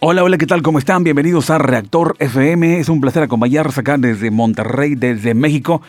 [0.00, 0.62] Hola, hola, ¿qué tal?
[0.62, 1.02] ¿Cómo están?
[1.02, 2.78] Bienvenidos a Reactor FM.
[2.78, 5.82] Es un placer acompañarnos acá desde Monterrey, desde México.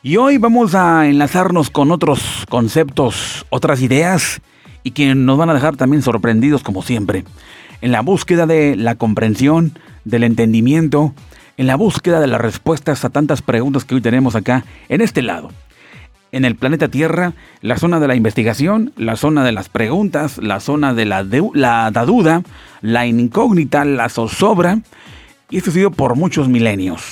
[0.00, 4.40] Y hoy vamos a enlazarnos con otros conceptos, otras ideas
[4.84, 7.24] y que nos van a dejar también sorprendidos como siempre.
[7.80, 11.12] En la búsqueda de la comprensión, del entendimiento,
[11.56, 15.20] en la búsqueda de las respuestas a tantas preguntas que hoy tenemos acá en este
[15.20, 15.50] lado.
[16.30, 20.60] En el planeta Tierra, la zona de la investigación, la zona de las preguntas, la
[20.60, 22.42] zona de la, la, duda,
[22.80, 24.80] la incógnita, la zozobra,
[25.50, 27.02] y esto ha sido por muchos milenios.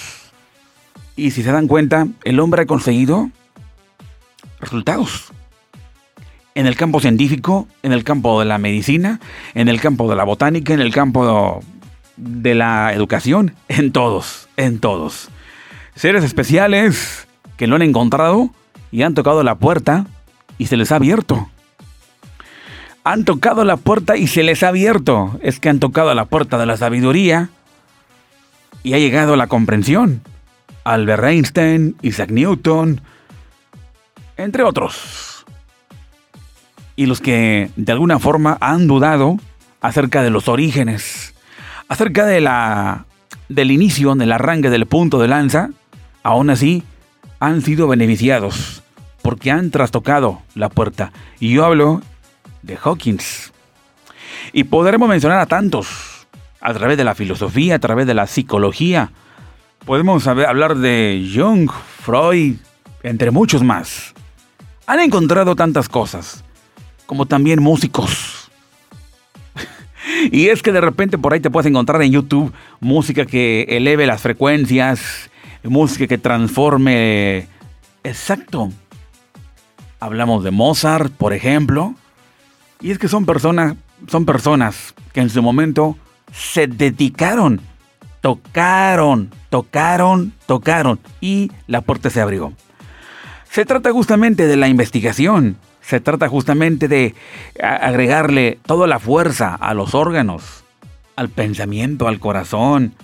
[1.17, 3.31] Y si se dan cuenta, el hombre ha conseguido
[4.61, 5.33] resultados.
[6.55, 9.21] En el campo científico, en el campo de la medicina,
[9.55, 11.63] en el campo de la botánica, en el campo
[12.17, 15.29] de la educación, en todos, en todos.
[15.95, 17.27] Seres especiales
[17.57, 18.51] que lo han encontrado
[18.91, 20.07] y han tocado la puerta
[20.59, 21.49] y se les ha abierto.
[23.07, 25.39] Han tocado la puerta y se les ha abierto.
[25.41, 27.51] Es que han tocado la puerta de la sabiduría
[28.83, 30.23] y ha llegado la comprensión.
[30.83, 33.01] Albert Einstein, Isaac Newton,
[34.37, 35.47] entre otros.
[36.97, 39.37] Y los que de alguna forma han dudado
[39.81, 41.33] acerca de los orígenes,
[41.87, 43.07] acerca de la
[43.49, 45.71] del inicio, del arranque del punto de lanza,
[46.25, 46.83] aún así
[47.39, 48.83] han sido beneficiados
[49.23, 51.13] porque han trastocado la puerta.
[51.39, 52.03] Y yo hablo
[52.67, 53.53] de Hawkins.
[54.53, 56.27] Y podremos mencionar a tantos
[56.61, 59.11] a través de la filosofía, a través de la psicología,
[59.87, 62.57] Podemos hablar de Jung, Freud,
[63.05, 64.15] entre muchos más.
[64.85, 66.43] Han encontrado tantas cosas,
[67.07, 68.51] como también músicos.
[70.33, 74.09] y es que de repente por ahí te puedes encontrar en YouTube música que eleve
[74.09, 75.31] las frecuencias,
[75.63, 77.47] música que transforme...
[78.03, 78.73] Exacto.
[80.01, 81.95] Hablamos de Mozart, por ejemplo.
[82.81, 83.77] Y es que son personas,
[84.09, 85.97] son personas que en su momento
[86.33, 87.61] se dedicaron
[88.27, 92.53] tocaron, tocaron, tocaron y la puerta se abrió.
[93.49, 97.15] Se trata justamente de la investigación, se trata justamente de
[97.63, 100.65] agregarle toda la fuerza a los órganos,
[101.15, 102.95] al pensamiento, al corazón,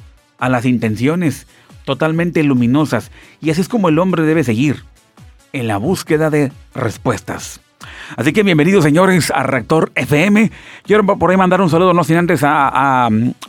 [0.40, 1.46] a las intenciones
[1.84, 3.12] totalmente luminosas.
[3.40, 4.82] Y así es como el hombre debe seguir,
[5.52, 7.61] en la búsqueda de respuestas.
[8.16, 10.50] Así que bienvenidos señores a Reactor FM.
[10.84, 13.08] Quiero por ahí mandar un saludo, no sin antes a,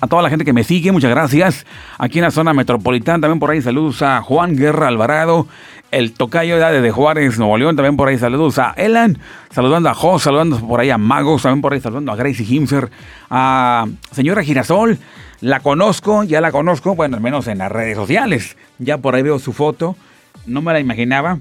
[0.09, 1.65] toda la gente que me sigue, muchas gracias.
[1.97, 5.47] Aquí en la zona metropolitana, también por ahí saludos a Juan Guerra Alvarado,
[5.91, 9.17] el tocayo de Juárez, Nuevo León, también por ahí saludos a Elan,
[9.51, 12.89] saludando a Jos, saludando por ahí a Magos, también por ahí saludando a Gracie Himser,
[13.29, 14.97] a señora Girasol,
[15.41, 19.23] la conozco, ya la conozco, bueno, al menos en las redes sociales, ya por ahí
[19.23, 19.97] veo su foto,
[20.45, 21.39] no me la imaginaba,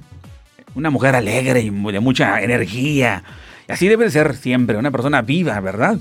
[0.74, 3.22] una mujer alegre y de mucha energía.
[3.68, 5.98] Así debe ser siempre, una persona viva, ¿verdad?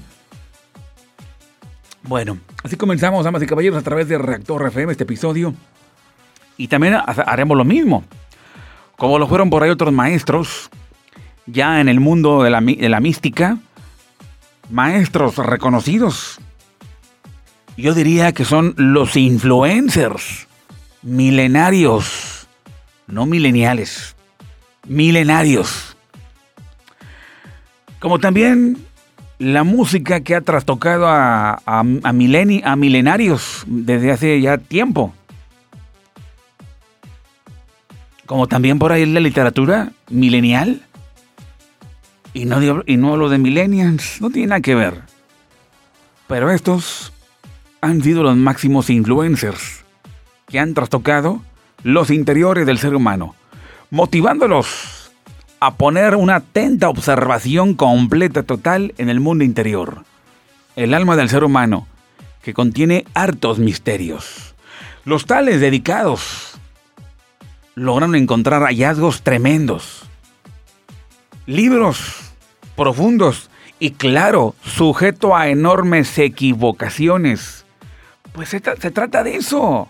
[2.04, 5.54] Bueno, así comenzamos, damas y caballeros, a través de Reactor FM este episodio.
[6.58, 8.04] Y también haremos lo mismo.
[8.98, 10.70] Como lo fueron por ahí otros maestros,
[11.46, 13.58] ya en el mundo de la, de la mística,
[14.70, 16.40] maestros reconocidos.
[17.78, 20.48] Yo diría que son los influencers,
[21.02, 22.48] milenarios,
[23.08, 24.16] no mileniales
[24.92, 25.96] milenarios.
[28.00, 28.78] Como también
[29.40, 35.14] la música que ha trastocado a, a, a milenarios desde hace ya tiempo.
[38.26, 40.82] Como también por ahí la literatura milenial.
[42.34, 45.02] Y no, y no lo de millennials, no tiene nada que ver.
[46.28, 47.12] Pero estos
[47.82, 49.84] han sido los máximos influencers
[50.48, 51.42] que han trastocado
[51.84, 53.36] los interiores del ser humano
[53.92, 55.12] motivándolos
[55.60, 60.06] a poner una atenta observación completa total en el mundo interior,
[60.76, 61.88] el alma del ser humano,
[62.42, 64.56] que contiene hartos misterios.
[65.06, 66.54] Los tales dedicados
[67.76, 70.04] lograron encontrar hallazgos tremendos,
[71.46, 72.32] libros
[72.76, 77.66] profundos y claro, sujeto a enormes equivocaciones.
[78.32, 79.90] Pues se, se trata de eso.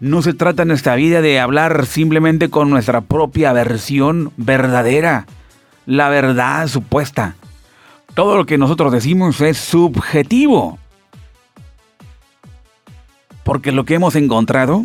[0.00, 5.26] No se trata en esta vida de hablar simplemente con nuestra propia versión verdadera,
[5.86, 7.34] la verdad supuesta.
[8.14, 10.78] Todo lo que nosotros decimos es subjetivo.
[13.42, 14.84] Porque lo que hemos encontrado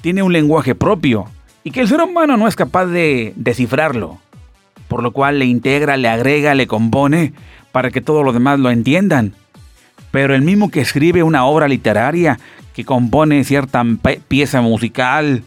[0.00, 1.26] tiene un lenguaje propio
[1.64, 4.18] y que el ser humano no es capaz de descifrarlo.
[4.88, 7.34] Por lo cual le integra, le agrega, le compone
[7.70, 9.34] para que todos los demás lo entiendan.
[10.10, 12.38] Pero el mismo que escribe una obra literaria,
[12.74, 13.84] que compone cierta
[14.28, 15.42] pieza musical.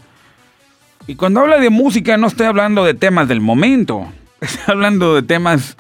[1.08, 4.08] Y cuando habla de música no estoy hablando de temas del momento,
[4.42, 5.78] estoy hablando de temas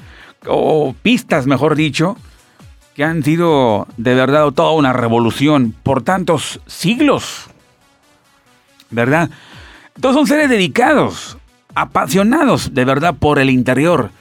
[0.47, 2.17] o pistas, mejor dicho,
[2.95, 7.47] que han sido de verdad toda una revolución por tantos siglos.
[8.89, 9.29] ¿Verdad?
[9.99, 11.37] Todos son seres dedicados,
[11.73, 14.11] apasionados de verdad por el interior,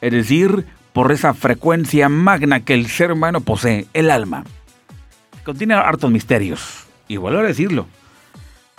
[0.00, 4.44] es decir, por esa frecuencia magna que el ser humano posee, el alma.
[5.44, 7.86] Contiene hartos misterios, y vuelvo a decirlo.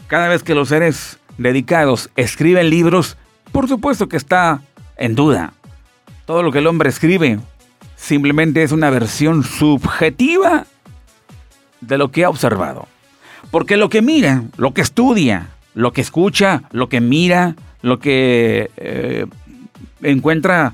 [0.08, 3.18] Cada vez que los seres dedicados escriben libros,
[3.52, 4.62] por supuesto que está
[4.98, 5.54] en duda.
[6.26, 7.40] Todo lo que el hombre escribe
[7.96, 10.66] simplemente es una versión subjetiva
[11.82, 12.88] de lo que ha observado.
[13.52, 18.72] Porque lo que mira, lo que estudia, lo que escucha, lo que mira, lo que
[18.78, 19.26] eh,
[20.02, 20.74] encuentra,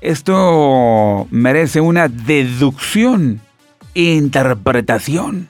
[0.00, 3.40] esto merece una deducción
[3.94, 5.48] interpretación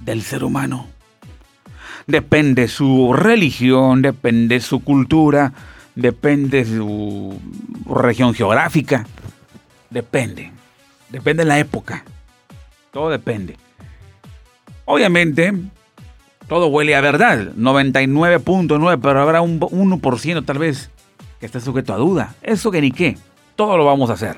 [0.00, 0.86] del ser humano.
[2.06, 5.52] Depende su religión, depende su cultura,
[5.94, 7.38] depende su
[7.86, 9.04] región geográfica,
[9.90, 10.52] Depende.
[11.08, 12.04] Depende de la época.
[12.92, 13.56] Todo depende.
[14.84, 15.52] Obviamente,
[16.46, 17.52] todo huele a verdad.
[17.56, 20.90] 99.9, pero habrá un 1% tal vez
[21.40, 22.34] que esté sujeto a duda.
[22.42, 23.16] Eso que ni qué.
[23.56, 24.36] Todo lo vamos a hacer.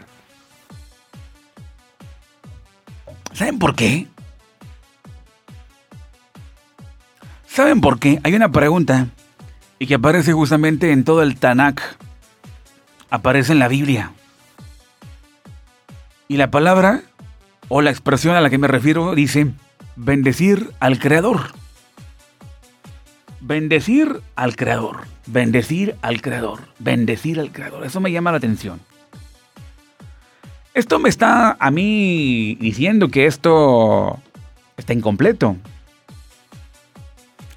[3.32, 4.06] ¿Saben por qué?
[7.46, 8.20] ¿Saben por qué?
[8.22, 9.08] Hay una pregunta
[9.78, 11.80] y que aparece justamente en todo el Tanakh.
[13.10, 14.12] Aparece en la Biblia.
[16.28, 17.02] Y la palabra
[17.68, 19.48] o la expresión a la que me refiero dice
[19.96, 21.52] bendecir al Creador.
[23.40, 25.06] Bendecir al Creador.
[25.26, 26.60] Bendecir al Creador.
[26.78, 27.84] Bendecir al Creador.
[27.84, 28.80] Eso me llama la atención.
[30.72, 34.18] Esto me está a mí diciendo que esto
[34.76, 35.56] está incompleto.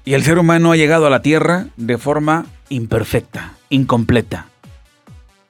[0.04, 4.48] Y el ser humano ha llegado a la Tierra de forma imperfecta, incompleta.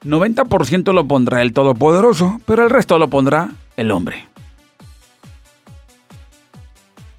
[0.03, 4.27] 90% lo pondrá el Todopoderoso, pero el resto lo pondrá el hombre.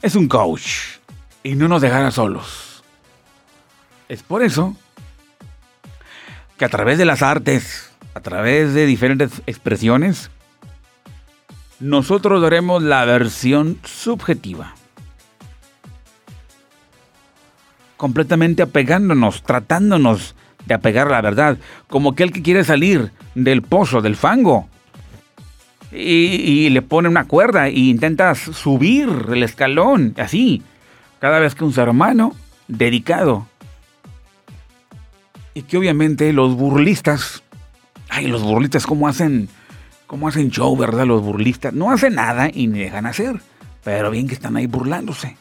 [0.00, 0.99] Es un coach
[1.42, 2.84] y no nos dejará solos.
[4.08, 4.76] Es por eso
[6.56, 10.31] que a través de las artes, a través de diferentes expresiones,
[11.81, 14.75] nosotros daremos la versión subjetiva.
[17.96, 20.34] Completamente apegándonos, tratándonos
[20.67, 24.69] de apegar a la verdad, como aquel que quiere salir del pozo, del fango.
[25.93, 30.62] Y, le pone una cuerda e intenta subir el escalón, así,
[31.20, 32.34] cada vez que un ser humano
[32.69, 33.46] dedicado.
[35.55, 37.43] Y que obviamente los burlistas,
[38.11, 39.49] ay, los burlistas, ¿cómo hacen,
[40.06, 41.06] cómo hacen show, verdad?
[41.06, 43.41] Los burlistas no hacen nada y ni dejan hacer,
[43.85, 45.37] pero bien que están ahí burlándose.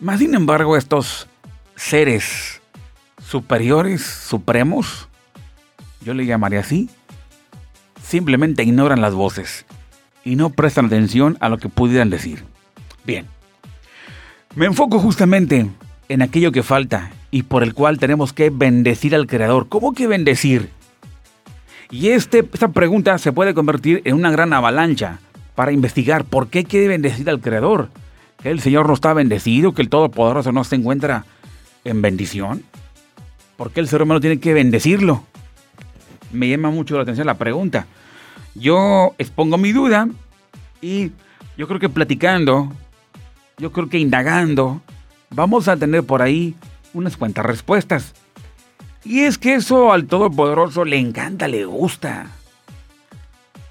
[0.00, 1.28] Más sin embargo, estos
[1.76, 2.60] seres
[3.24, 5.08] superiores, supremos,
[6.02, 6.90] yo le llamaría así,
[8.02, 9.64] simplemente ignoran las voces
[10.24, 12.44] y no prestan atención a lo que pudieran decir.
[13.04, 13.26] Bien,
[14.54, 15.70] me enfoco justamente
[16.08, 19.68] en aquello que falta y por el cual tenemos que bendecir al Creador.
[19.68, 20.70] ¿Cómo que bendecir?
[21.90, 25.18] Y este, esta pregunta se puede convertir en una gran avalancha
[25.54, 27.90] para investigar por qué quiere bendecir al Creador.
[28.42, 29.72] ¿Que el Señor no está bendecido?
[29.72, 31.24] ¿Que el Todopoderoso no se encuentra
[31.84, 32.62] en bendición?
[33.56, 35.24] ¿Por qué el ser humano tiene que bendecirlo?
[36.32, 37.86] Me llama mucho la atención la pregunta.
[38.54, 40.08] Yo expongo mi duda
[40.80, 41.12] y
[41.56, 42.72] yo creo que platicando,
[43.58, 44.80] yo creo que indagando,
[45.30, 46.54] vamos a tener por ahí
[46.92, 48.14] unas cuantas respuestas.
[49.04, 52.26] Y es que eso al Todopoderoso le encanta, le gusta.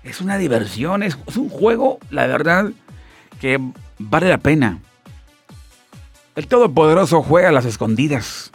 [0.04, 2.72] Es una diversión, es, un juego, la verdad,
[3.42, 3.60] que
[3.98, 4.80] vale la pena.
[6.36, 8.52] El Todopoderoso juega a las escondidas.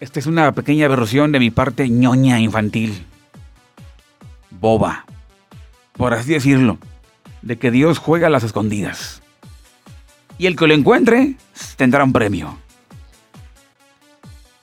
[0.00, 3.04] Esta es una pequeña versión de mi parte ñoña infantil.
[4.50, 5.04] Boba.
[5.92, 6.78] Por así decirlo.
[7.42, 9.22] De que Dios juega a las escondidas.
[10.38, 11.36] Y el que lo encuentre
[11.76, 12.61] tendrá un premio.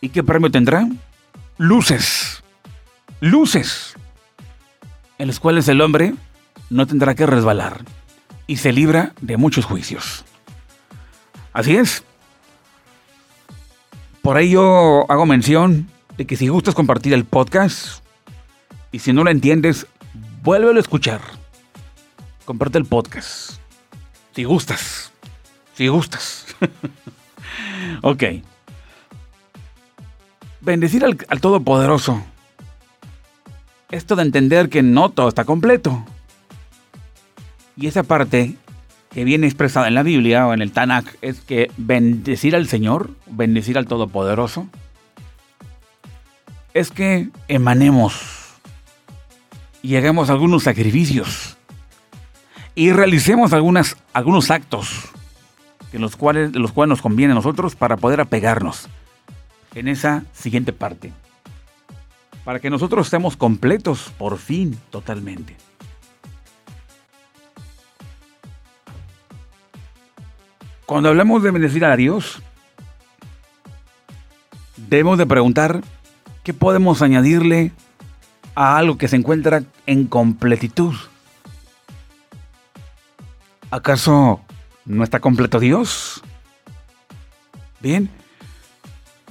[0.02, 0.88] ¿Y qué premio tendrá?
[1.58, 2.42] Luces.
[3.20, 3.96] Luces.
[5.18, 6.14] En las cuales el hombre
[6.70, 7.84] no tendrá que resbalar.
[8.48, 10.24] Y se libra de muchos juicios.
[11.54, 12.04] Así es.
[14.22, 18.04] Por ahí yo hago mención de que si gustas compartir el podcast
[18.92, 19.88] y si no lo entiendes,
[20.44, 21.22] vuélvelo a escuchar.
[22.46, 23.60] Comparte el podcast.
[24.36, 25.12] Si gustas.
[25.76, 26.46] Si gustas.
[28.02, 28.24] ok.
[30.62, 32.22] Bendecir al, Todopoderoso.
[33.92, 36.04] Esto de entender que no todo está completo.
[37.78, 38.56] Y esa parte
[39.12, 43.12] que viene expresada en la Biblia o en el Tanakh es que bendecir al Señor,
[43.26, 44.68] bendecir al Todopoderoso,
[46.74, 48.20] es que emanemos
[49.82, 51.58] y hagamos algunos sacrificios
[52.76, 55.10] y realicemos algunas, algunos actos
[55.94, 58.88] en los cuales, los cuales nos conviene a nosotros para poder apegarnos
[59.76, 61.12] en esa siguiente parte.
[62.44, 65.56] Para que nosotros estemos completos por fin totalmente.
[70.86, 72.42] Cuando hablamos de bendecir a Dios,
[74.76, 75.82] debemos de preguntar
[76.44, 77.72] qué podemos añadirle
[78.56, 80.96] a algo que se encuentra en completitud.
[83.70, 84.42] ¿Acaso
[84.86, 86.24] no está completo Dios?
[87.82, 88.10] Bien,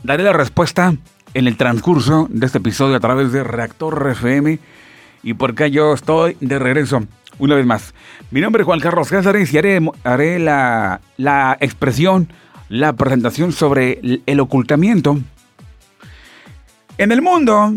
[0.03, 0.95] daré la respuesta
[1.35, 4.59] en el transcurso de este episodio a través de Reactor FM
[5.23, 7.05] y porque yo estoy de regreso
[7.39, 7.95] una vez más.
[8.31, 12.33] Mi nombre es Juan Carlos Cáceres y haré, haré la, la expresión,
[12.69, 15.19] la presentación sobre el ocultamiento.
[16.97, 17.75] En el mundo,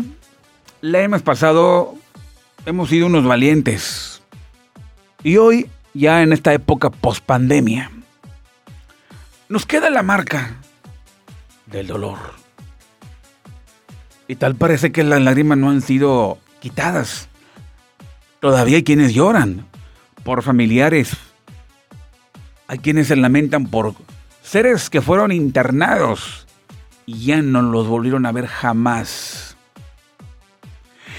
[0.80, 1.94] le hemos pasado,
[2.66, 4.22] hemos sido unos valientes.
[5.22, 7.90] Y hoy, ya en esta época post pandemia,
[9.48, 10.56] nos queda la marca
[11.72, 12.18] del dolor.
[14.28, 17.28] Y tal parece que las lágrimas no han sido quitadas.
[18.40, 19.66] Todavía hay quienes lloran
[20.22, 21.16] por familiares.
[22.68, 23.94] Hay quienes se lamentan por
[24.42, 26.46] seres que fueron internados
[27.06, 29.56] y ya no los volvieron a ver jamás.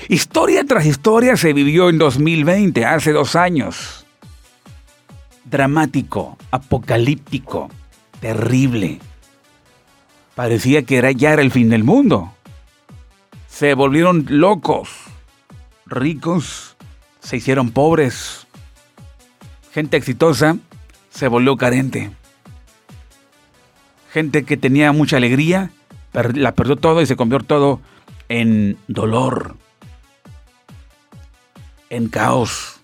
[0.10, 4.06] Historia tras historia se vivió en 2020, hace dos años.
[5.46, 7.70] Dramático, apocalíptico,
[8.20, 9.00] terrible.
[10.36, 12.34] Parecía que era, ya era el fin del mundo.
[13.48, 14.90] Se volvieron locos,
[15.86, 16.76] ricos,
[17.20, 18.48] se hicieron pobres.
[19.72, 20.58] Gente exitosa
[21.10, 22.12] se volvió carente.
[24.12, 25.72] Gente que tenía mucha alegría
[26.14, 27.82] la perdió todo y se convirtió todo
[28.30, 29.56] en dolor,
[31.90, 32.80] en caos.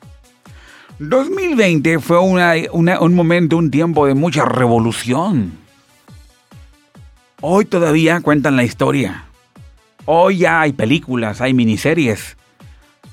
[1.00, 5.54] 2020 fue un momento, un tiempo de mucha revolución.
[7.42, 9.24] Hoy todavía cuentan la historia.
[10.06, 12.36] Hoy ya hay películas, hay miniseries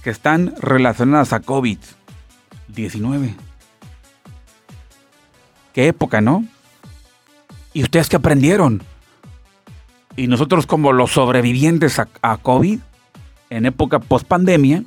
[0.02, 3.36] que están relacionadas a COVID-19.
[5.72, 6.44] Qué época, ¿no?
[7.72, 8.82] ¿Y ustedes qué aprendieron?
[10.16, 12.80] Y nosotros como los sobrevivientes a, a COVID,
[13.50, 14.82] en época post-pandemia,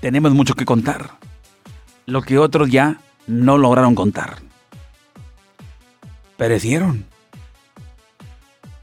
[0.00, 1.10] tenemos mucho que contar.
[2.06, 4.38] Lo que otros ya no lograron contar.
[6.36, 7.11] Perecieron.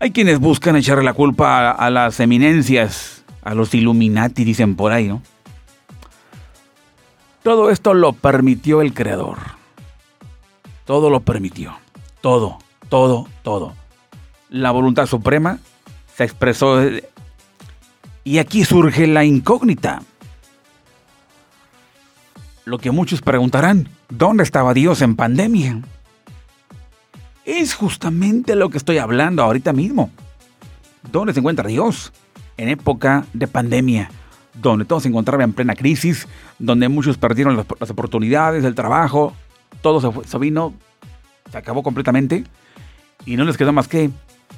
[0.01, 5.09] Hay quienes buscan echarle la culpa a, las eminencias a los Illuminati, dicen por ahí,
[5.09, 5.21] ¿no?
[7.43, 9.37] Todo esto lo permitió el Creador.
[10.85, 11.77] Todo lo permitió.
[12.21, 13.73] Todo, todo, todo.
[14.49, 15.59] La voluntad suprema
[16.15, 16.81] se expresó.
[18.23, 20.01] Y aquí surge la incógnita.
[22.63, 25.81] Lo que muchos preguntarán, ¿dónde estaba Dios en pandemia?
[27.49, 30.11] Es justamente lo que estoy hablando ahorita mismo.
[31.11, 32.11] ¿Dónde se encuentra Dios?
[32.59, 34.11] en época de pandemia,
[34.53, 36.27] donde todo se encontraba en plena crisis,
[36.59, 39.33] donde muchos perdieron las, oportunidades, el trabajo,
[39.81, 40.73] todo se, vino,
[41.49, 42.43] se acabó completamente
[43.25, 44.09] y no les quedó más que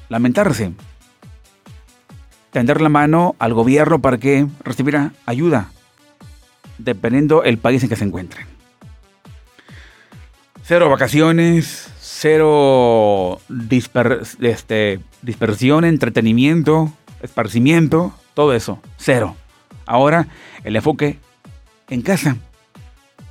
[0.10, 0.74] lamentarse,
[2.50, 5.70] tender la mano al gobierno para que recibiera ayuda,
[6.80, 8.48] dependiendo el país en que se encuentren.
[10.64, 13.42] Cero vacaciones, cero
[14.42, 19.36] este, dispersión, entretenimiento, esparcimiento, todo eso, cero.
[19.88, 20.28] Ahora
[20.64, 21.18] el enfoque
[21.90, 22.38] en casa.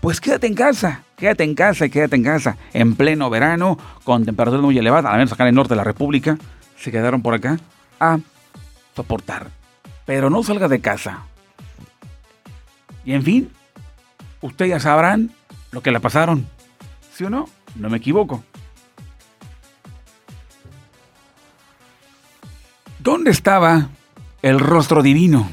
[0.01, 2.57] Pues quédate en casa, quédate en casa y quédate en casa.
[2.73, 5.85] En pleno verano, con temperaturas muy elevadas, al menos acá en el norte de la
[5.85, 6.37] República,
[6.77, 7.59] se quedaron por acá
[8.01, 8.19] a
[8.97, 9.51] soportar.
[10.05, 11.27] Pero no salga de casa.
[13.05, 13.51] Y en fin,
[14.41, 15.31] ustedes ya sabrán
[15.71, 16.49] lo que le pasaron.
[17.15, 17.49] ¿Sí o no?
[17.77, 18.43] No me equivoco.
[23.03, 23.89] ¿Dónde estaba
[24.43, 25.49] el rostro divino?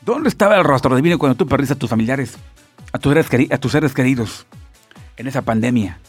[0.00, 2.36] ¿Dónde estaba el rostro divino cuando tú perdiste a tus familiares,
[2.92, 3.12] a tus
[3.70, 4.44] seres, queridos
[5.16, 6.00] en esa pandemia?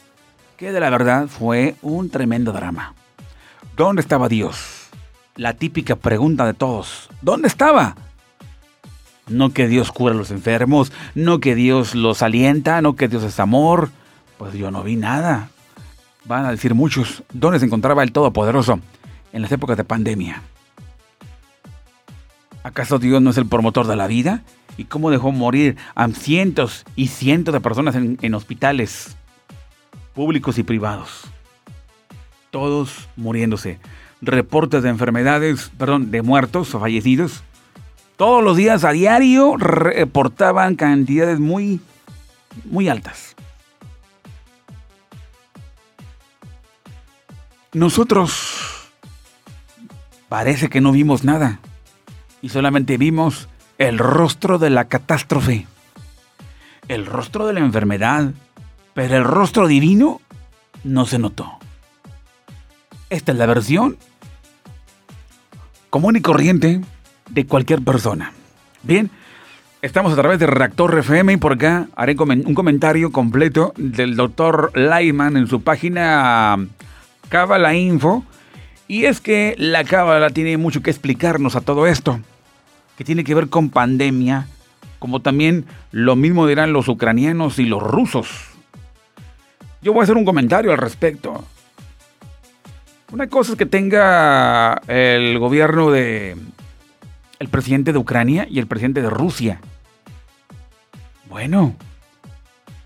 [0.57, 2.95] Que de la verdad fue un tremendo drama.
[3.75, 4.87] ¿Dónde estaba Dios?
[5.35, 7.09] La típica pregunta de todos.
[7.21, 7.95] ¿Dónde estaba?
[9.27, 13.21] No que Dios cura a los enfermos, no que Dios los alienta, no que Dios
[13.21, 13.91] es amor.
[14.39, 15.51] Pues yo no vi nada.
[16.27, 18.81] Van a decir muchos, ¿dónde se encontraba el Todopoderoso
[19.31, 20.41] en las épocas de pandemia?
[22.63, 24.43] ¿Acaso Dios no es el promotor de la vida?
[24.75, 29.15] ¿Y cómo dejó morir a cientos y cientos de personas en, hospitales
[30.13, 31.23] públicos y privados?
[32.51, 33.79] Todos muriéndose.
[34.21, 37.43] Reportes de enfermedades, perdón, de muertos o fallecidos
[38.17, 41.79] Todos los días a diario reportaban cantidades muy,
[42.65, 43.37] muy altas.
[47.73, 48.89] Nosotros
[50.29, 51.59] parece que no vimos nada
[52.41, 55.67] y solamente vimos el rostro de la catástrofe,
[56.87, 58.31] el rostro de la enfermedad,
[58.93, 60.21] pero el rostro divino
[60.83, 61.51] no se notó.
[63.09, 63.97] Esta es la versión
[65.89, 66.81] común y corriente
[67.29, 68.31] de cualquier persona.
[68.83, 69.09] Bien,
[69.81, 74.71] estamos a través de Reactor FM y por acá haré un comentario completo del doctor
[74.75, 76.57] Lyman en su página
[77.29, 78.23] Cábala Info.
[78.87, 82.19] Y es que la Cábala tiene mucho que explicarnos a todo esto,
[82.97, 84.47] que tiene que ver con pandemia,
[84.99, 88.29] como también lo mismo dirán los ucranianos y los rusos.
[89.81, 91.43] Yo voy a hacer un comentario al respecto.
[93.11, 96.35] Una cosa es que tenga el gobierno de
[97.39, 99.61] el presidente de Ucrania y el presidente de Rusia.
[101.29, 101.75] Bueno,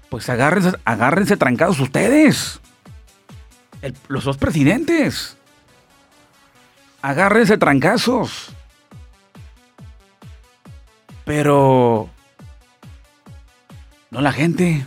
[0.09, 2.60] pues agárrense, agárrense trancados ustedes
[4.07, 5.37] los dos presidentes.
[7.01, 8.51] Agárrense trancazos.
[11.25, 12.09] Pero...
[14.11, 14.85] No la gente.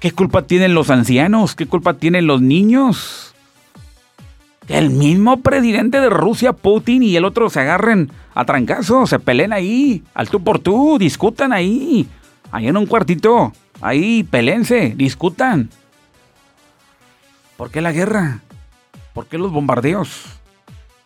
[0.00, 1.54] ¿Qué culpa tienen los ancianos?
[1.54, 3.34] ¿Qué culpa tienen los niños?
[4.66, 9.18] Que el mismo presidente de Rusia, Putin, y el otro se agarren a trancazos, se
[9.18, 12.08] peleen ahí, al tú por tú, discutan ahí,
[12.50, 13.52] ahí en un cuartito,
[13.82, 15.68] ahí, pelense, discutan.
[17.60, 18.40] ¿Por qué la guerra?
[19.12, 20.22] ¿Por qué los bombardeos?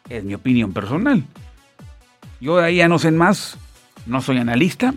[0.08, 1.24] Es mi opinión personal.
[2.40, 3.58] Yo de ahí ya no sé más,
[4.06, 4.94] no soy analista,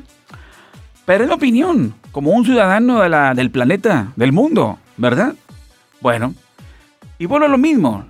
[1.07, 2.99] pero es mi opinión, como un ciudadano
[3.33, 5.33] del planeta, del mundo, ¿verdad?
[5.99, 6.35] Bueno,
[7.17, 8.05] y bueno, lo mismo.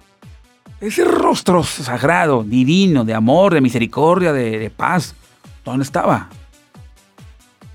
[0.81, 5.15] Ese rostro sagrado, divino, de amor, de misericordia, de, de paz,
[5.63, 6.27] ¿dónde estaba?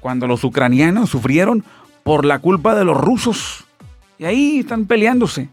[0.01, 1.65] Cuando los ucranianos sufrieron
[2.03, 3.65] por la culpa de los rusos.
[4.19, 5.49] Y ahí están peleándose.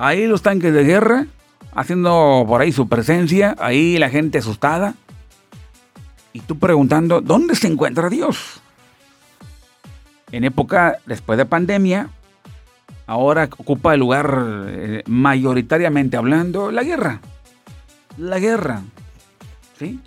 [0.00, 1.26] Ahí los tanques de guerra
[1.72, 4.94] haciendo por ahí su presencia, ahí la gente asustada.
[6.32, 8.60] Y tú preguntando, ¿dónde se encuentra Dios?
[10.30, 12.10] En época después de pandemia,
[13.08, 17.20] ahora ocupa el lugar eh, mayoritariamente hablando la guerra.
[18.16, 18.82] La guerra.
[19.80, 19.98] ¿Sí?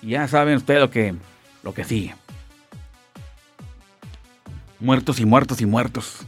[0.00, 1.16] Ya saben ustedes lo que,
[1.64, 2.14] lo que sigue.
[4.78, 6.24] Muertos y muertos y muertos.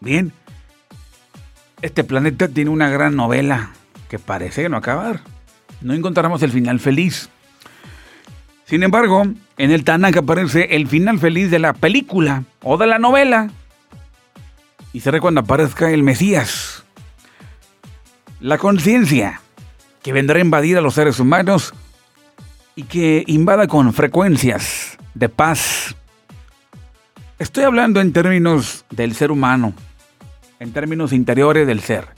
[0.00, 0.32] Bien.
[1.84, 3.72] Este planeta tiene una gran novela
[4.08, 5.20] que parece no acabar.
[5.82, 7.28] No encontramos el final feliz.
[8.64, 9.24] Sin embargo,
[9.58, 13.50] en el Tanakh aparece el final feliz de la película o de la novela.
[14.94, 16.84] Y será cuando aparezca el Mesías.
[18.40, 19.42] La conciencia
[20.02, 21.74] que vendrá a invadir a los seres humanos
[22.76, 25.94] y que invada con frecuencias de paz,
[27.36, 29.74] Estoy hablando en términos del ser humano,
[30.60, 32.08] en términos interiores del ser.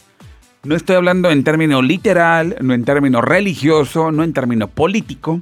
[0.63, 5.41] No estoy hablando en términos literal, no en términos religioso, no en términos político.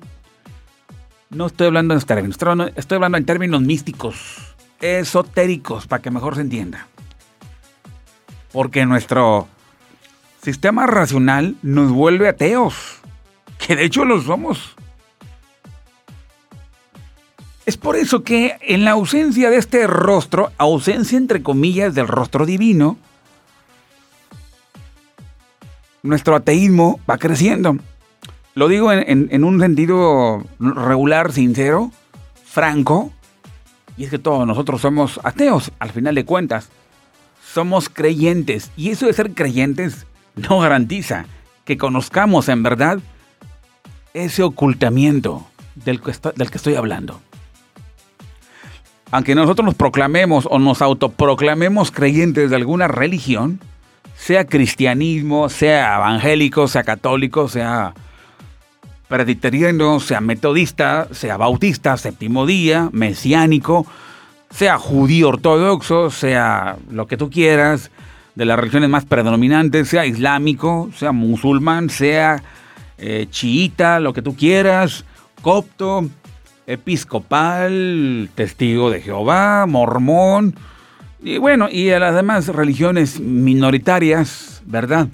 [1.31, 2.37] No estoy hablando en términos,
[2.77, 6.89] estoy hablando en términos místicos, esotéricos, para que mejor se entienda.
[8.53, 9.49] Porque nuestro
[10.43, 12.99] sistema racional nos vuelve ateos,
[13.59, 14.74] que de hecho lo somos.
[17.67, 22.45] Es por eso que en la ausencia de este rostro, ausencia entre comillas del rostro
[22.45, 22.99] divino,
[26.03, 27.79] nuestro ateísmo va creciendo.
[28.55, 31.91] Lo digo en, un sentido regular, sincero,
[32.45, 33.11] franco,
[33.97, 36.69] y es que todos nosotros somos ateos, al final de cuentas.
[37.53, 41.25] Somos creyentes, y eso de ser creyentes no garantiza
[41.65, 42.99] que conozcamos en verdad
[44.13, 46.11] ese ocultamiento del que
[46.57, 47.21] estoy hablando
[49.15, 53.61] aunque nosotros nos proclamemos o nos autoproclamemos creyentes de alguna religión,
[54.17, 57.95] sea cristianismo, sea evangélico, sea católico, sea
[59.07, 63.87] presbiteriano, sea metodista, sea bautista, séptimo día, mesiánico,
[64.51, 67.93] sea judío ortodoxo, sea lo que tú quieras,
[68.35, 72.43] de las religiones más predominantes, sea islámico, sea musulmán, sea
[72.99, 75.05] eh, chiita, lo que tú quieras,
[75.41, 76.05] copto,
[76.67, 80.55] episcopal, testigo de Jehová, mormón,
[81.23, 85.09] y bueno, y a las demás religiones minoritarias, ¿verdad?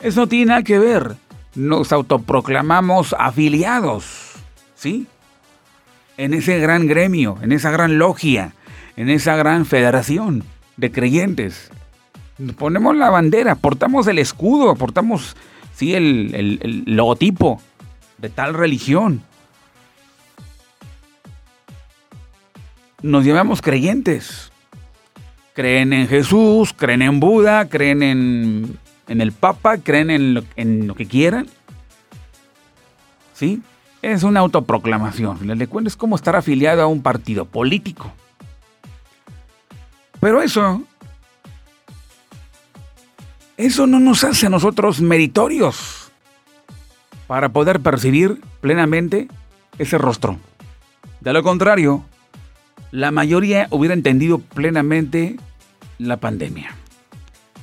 [0.00, 1.14] Eso no tiene nada que ver.
[1.54, 4.32] Nos autoproclamamos afiliados,
[4.74, 5.06] ¿sí?
[6.16, 8.54] En ese gran gremio, en esa gran logia,
[8.96, 10.42] en esa gran federación
[10.76, 11.70] de creyentes.
[12.58, 15.36] Ponemos la bandera, portamos el escudo, portamos
[15.74, 15.94] ¿sí?
[15.94, 17.62] el, el logotipo
[18.18, 19.22] de tal religión.
[23.06, 24.50] Nos llamamos creyentes.
[25.54, 30.88] Creen en Jesús, creen en Buda, creen en, en el Papa, creen en lo, en
[30.88, 31.46] lo que quieran.
[33.32, 33.62] ¿Sí?
[34.02, 35.56] Es una autoproclamación.
[35.56, 38.12] Les cuento es como estar afiliado a un partido político.
[40.18, 40.82] Pero eso,
[43.56, 46.10] eso no nos hace a nosotros meritorios
[47.28, 49.28] para poder percibir plenamente
[49.78, 50.40] ese rostro.
[51.20, 52.04] De lo contrario,
[52.90, 55.36] la mayoría hubiera entendido plenamente
[55.98, 56.74] la pandemia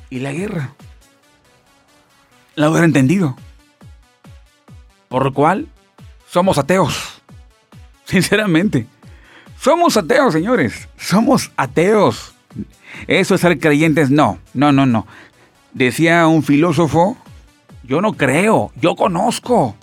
[0.09, 0.73] y la guerra.
[2.55, 3.35] La hubiera entendido.
[5.09, 5.67] Por lo cual,
[6.29, 7.21] somos ateos.
[8.05, 8.87] Sinceramente.
[9.59, 10.87] Somos ateos, señores.
[10.97, 12.35] Somos ateos.
[13.07, 14.11] Eso es ser creyentes.
[14.11, 15.07] No, no, no, no.
[15.73, 17.17] Decía un filósofo,
[17.83, 19.75] yo no creo, yo conozco.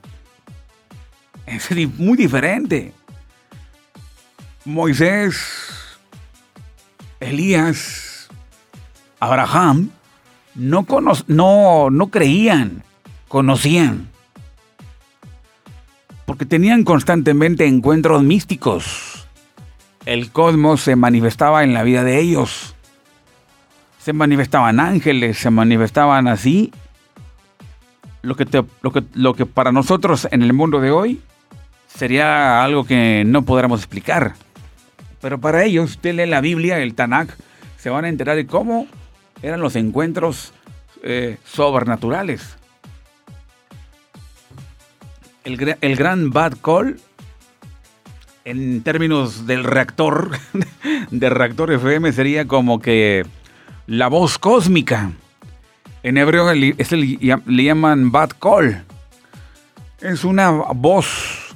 [1.47, 2.93] Es muy diferente.
[4.71, 5.99] Moisés,
[7.19, 8.29] Elías,
[9.19, 9.91] Abraham,
[10.55, 10.87] no,
[11.27, 12.85] no, no creían,
[13.29, 14.09] conocían.
[16.25, 19.27] Porque tenían constantemente encuentros místicos.
[20.07, 22.75] El cosmos se manifestaba en la vida de ellos.
[23.99, 26.73] Se manifestaban ángeles, se manifestaban así.
[28.23, 28.47] Lo que,
[28.83, 31.21] lo que, lo que para nosotros en el mundo de hoy
[31.89, 34.35] sería algo que no podríamos explicar.
[35.21, 37.37] Pero para ellos, usted lee la Biblia, el Tanakh,
[37.77, 38.87] se van a enterar de cómo
[39.43, 40.53] eran los encuentros
[41.03, 42.57] eh, sobrenaturales.
[45.45, 47.01] El, el, gran bad call,
[48.45, 50.31] en términos del reactor,
[51.11, 53.25] de reactor FM, sería como que
[53.87, 55.13] la voz cósmica.
[56.03, 58.85] En hebreo le llaman bad call.
[60.01, 61.55] Es una voz,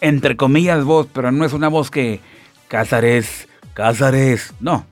[0.00, 2.20] entre comillas voz, pero no es una voz que
[2.70, 4.54] Cázares, Cázares.
[4.60, 4.86] No.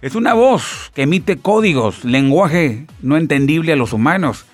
[0.00, 4.46] Es una voz que emite códigos, lenguaje no entendible a los humanos.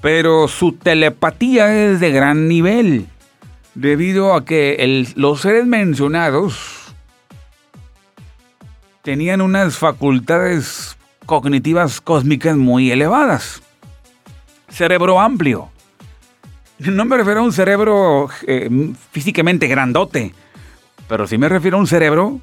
[0.00, 3.08] Pero su telepatía es de gran nivel.
[3.74, 6.94] Debido a que los seres mencionados
[9.02, 13.64] tenían unas facultades cognitivas cósmicas muy elevadas.
[14.68, 15.70] Cerebro amplio.
[16.78, 18.70] No me refiero a un cerebro eh,
[19.10, 20.32] físicamente grandote
[21.08, 22.40] pero sí me refiero a un cerebro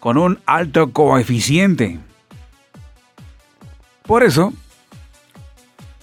[0.00, 1.98] con un alto coeficiente.
[4.02, 4.52] Por eso,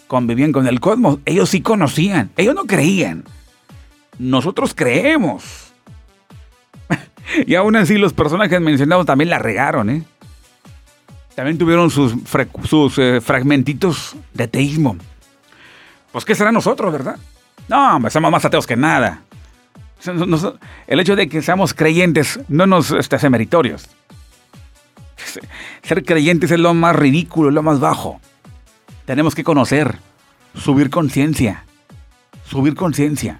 [0.07, 1.19] convivían con el cosmos.
[1.25, 3.23] Ellos sí conocían, ellos no creían.
[4.17, 5.71] Nosotros creemos.
[7.45, 10.03] y aún así los personajes mencionados también la regaron, ¿eh?
[11.35, 12.13] También tuvieron sus,
[12.65, 14.97] sus eh, fragmentitos de ateísmo.
[16.11, 17.17] Pues qué será nosotros, ¿verdad?
[17.69, 19.21] No, somos más ateos que nada
[20.87, 23.87] el hecho de que seamos creyentes no nos este, hace meritorios.
[25.83, 28.19] Ser creyentes es lo más ridículo, lo más bajo.
[29.05, 29.97] Tenemos que conocer,
[30.55, 31.65] subir conciencia,
[32.45, 33.39] subir conciencia.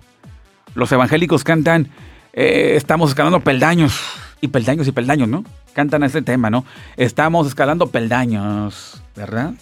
[0.76, 1.90] Los evangélicos cantan,
[2.34, 4.00] eh, estamos escalando peldaños,
[4.42, 5.46] y peldaños y peldaños, ¿no?
[5.74, 6.66] Cantan este tema, ¿no?
[6.98, 9.54] Estamos escalando peldaños, ¿verdad?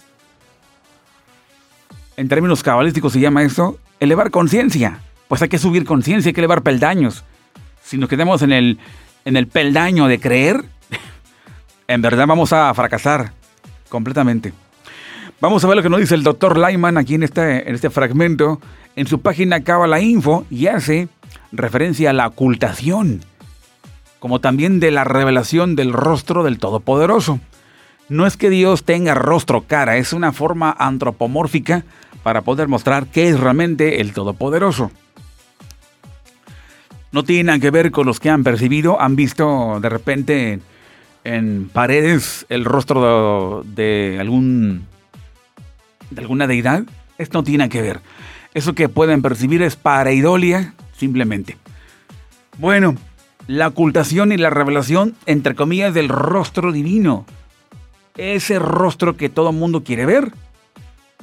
[2.16, 5.00] En términos cabalísticos se llama eso elevar conciencia
[5.30, 7.22] pues hay que subir conciencia, hay que elevar peldaños.
[7.84, 8.80] Si nos quedamos en el,
[9.24, 10.64] en el peldaño de creer,
[11.86, 13.32] en verdad vamos a fracasar
[13.88, 14.52] completamente.
[15.40, 17.90] Vamos a ver lo que nos dice el doctor Lyman aquí en este, en este
[17.90, 18.60] fragmento.
[18.96, 21.06] En su página la Info y hace
[21.52, 23.20] referencia a la ocultación,
[24.18, 27.38] como también de la revelación del rostro del Todopoderoso.
[28.08, 31.84] No es que Dios tenga rostro cara, es una forma antropomórfica
[32.24, 34.90] para poder mostrar qué es realmente el Todopoderoso
[37.12, 40.60] no tiene nada que ver con los que han percibido, han visto de repente
[41.24, 44.86] en, paredes el rostro de, algún
[46.10, 46.84] de alguna deidad.
[47.18, 48.00] Esto no tiene que ver.
[48.54, 51.56] Eso que pueden percibir es pareidolia simplemente.
[52.58, 52.94] Bueno,
[53.46, 57.26] la ocultación y la revelación, entre comillas, del rostro divino.
[58.16, 60.32] Ese rostro que todo mundo quiere ver.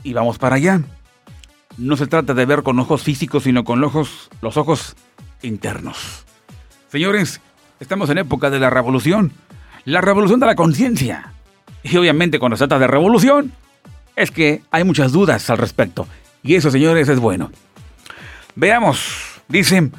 [0.03, 0.81] Y vamos para allá.
[1.77, 4.95] No se trata de ver con ojos físicos, sino con ojos, los ojos
[5.41, 6.25] internos.
[6.89, 7.41] Señores,
[7.79, 9.31] estamos en época de la revolución,
[9.85, 11.33] la revolución de la conciencia.
[11.83, 13.53] Y obviamente cuando se trata de revolución,
[14.15, 16.07] es que hay muchas dudas al respecto.
[16.43, 17.51] Y eso, señores, es bueno.
[18.55, 19.93] Veamos, dicen,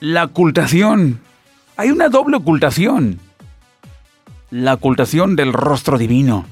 [0.00, 1.20] la ocultación.
[1.76, 3.20] Hay una doble ocultación.
[4.50, 6.46] La ocultación del rostro divino.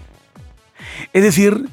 [1.12, 1.68] Es decir,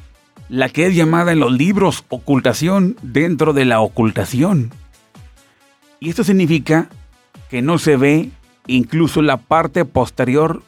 [0.50, 4.72] la que es llamada en los libros ocultación dentro de la ocultación.
[6.00, 6.90] Y esto significa
[7.50, 8.30] que no se ve
[8.68, 10.62] incluso la parte posterior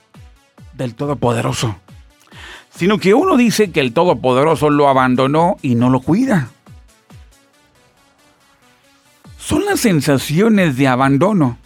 [0.73, 1.75] del Todopoderoso,
[2.73, 6.49] sino que uno dice que el Todopoderoso lo abandonó y no lo cuida.
[9.37, 11.57] Son las sensaciones de abandono,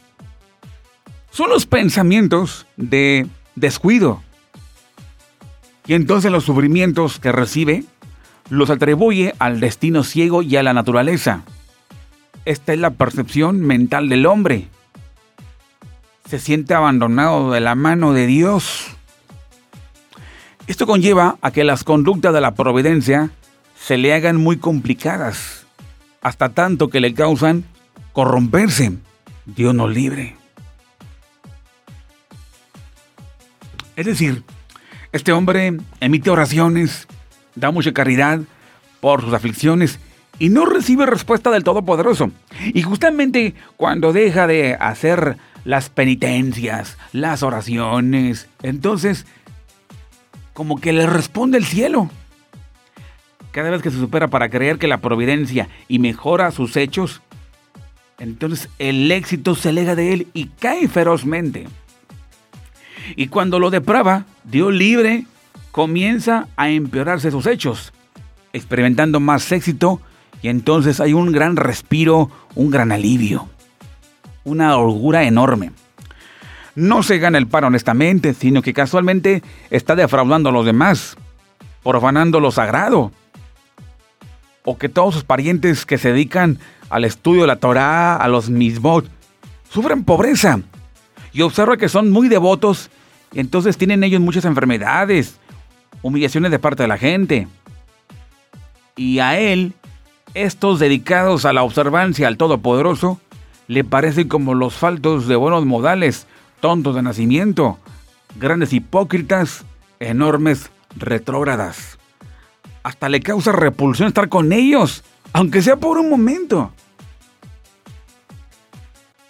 [1.31, 4.21] son los pensamientos de descuido.
[5.85, 7.83] Y entonces los sufrimientos que recibe
[8.49, 11.43] los atribuye al destino ciego y a la naturaleza.
[12.45, 14.67] Esta es la percepción mental del hombre.
[16.29, 18.87] Se siente abandonado de la mano de Dios.
[20.67, 23.31] Esto conlleva a que las conductas de la providencia
[23.79, 25.65] se le hagan muy complicadas,
[26.21, 27.65] hasta tanto que le causan
[28.11, 28.93] corromperse.
[29.45, 30.35] Dios nos libre.
[33.95, 34.43] Es decir,
[35.11, 37.07] este hombre emite oraciones,
[37.55, 38.41] da mucha caridad
[38.99, 39.99] por sus aflicciones
[40.39, 42.31] y no recibe respuesta del Todopoderoso.
[42.73, 49.25] Y justamente cuando deja de hacer las penitencias, las oraciones, entonces
[50.53, 52.09] como que le responde el cielo.
[53.51, 57.21] Cada vez que se supera para creer que la providencia y mejora sus hechos,
[58.17, 61.67] entonces el éxito se lega de él y cae ferozmente.
[63.15, 65.25] Y cuando lo deprava, Dios libre,
[65.71, 67.93] comienza a empeorarse sus hechos,
[68.53, 70.01] experimentando más éxito
[70.43, 73.47] y entonces hay un gran respiro, un gran alivio,
[74.43, 75.71] una holgura enorme.
[76.75, 81.15] No se gana el pan honestamente, sino que casualmente está defraudando a los demás,
[81.81, 83.13] profanando lo sagrado.
[84.65, 88.49] O que todos sus parientes que se dedican al estudio de la Torá, a los
[88.49, 89.05] mismos,
[89.69, 90.59] sufren pobreza.
[91.31, 92.89] Y observa que son muy devotos
[93.31, 95.39] y entonces tienen ellos muchas enfermedades,
[96.01, 97.47] humillaciones de parte de la gente.
[98.97, 99.73] Y a él,
[100.33, 103.19] estos dedicados a la observancia al Todopoderoso,
[103.67, 106.27] le parecen como los faltos de buenos modales,
[106.59, 107.77] tontos de nacimiento,
[108.39, 109.65] grandes hipócritas,
[109.99, 111.97] enormes retrógradas.
[112.83, 116.71] Hasta le causa repulsión estar con ellos, aunque sea por un momento.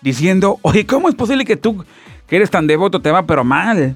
[0.02, 1.86] Diciendo, oye, ¿cómo es posible que tú
[2.28, 3.96] que eres tan devoto te va pero mal.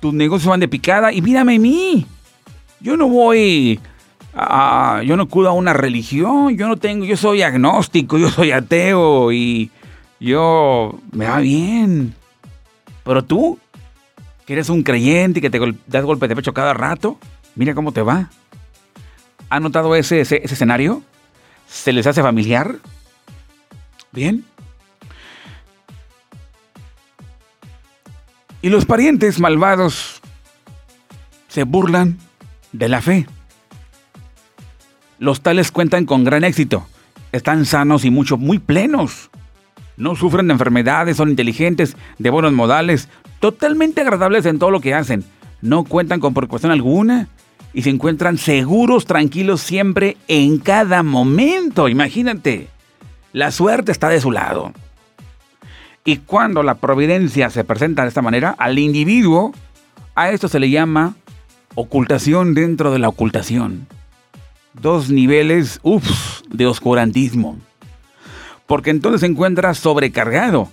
[0.00, 2.06] Tus negocios van de picada y mírame a mí.
[2.80, 3.80] Yo no voy
[4.40, 8.52] a, yo no acudo a una religión, yo no tengo, yo soy agnóstico, yo soy
[8.52, 9.70] ateo y
[10.20, 12.14] yo me va bien.
[13.04, 13.58] Pero tú,
[14.46, 17.18] que eres un creyente y que te das golpe de pecho cada rato,
[17.56, 18.30] mira cómo te va.
[19.50, 21.02] ¿Ha notado ese, ese escenario?
[21.66, 22.76] ¿Se les hace familiar?
[24.12, 24.44] Bien.
[28.62, 30.20] Y los parientes malvados
[31.48, 32.18] se burlan
[32.72, 33.26] de la fe.
[35.18, 36.86] Los tales cuentan con gran éxito.
[37.32, 39.30] Están sanos y mucho, muy plenos.
[39.96, 43.08] No sufren de enfermedades, son inteligentes, de buenos modales,
[43.40, 45.24] totalmente agradables en todo lo que hacen.
[45.60, 47.28] No cuentan con preocupación alguna
[47.72, 51.88] y se encuentran seguros, tranquilos siempre, en cada momento.
[51.88, 52.68] Imagínate,
[53.32, 54.72] la suerte está de su lado.
[56.04, 59.52] Y cuando la providencia se presenta de esta manera, al individuo,
[60.14, 61.16] a esto se le llama
[61.74, 63.86] ocultación dentro de la ocultación.
[64.74, 65.80] Dos niveles,
[66.50, 67.58] de oscurantismo.
[68.66, 70.68] Porque entonces se encuentra sobrecargado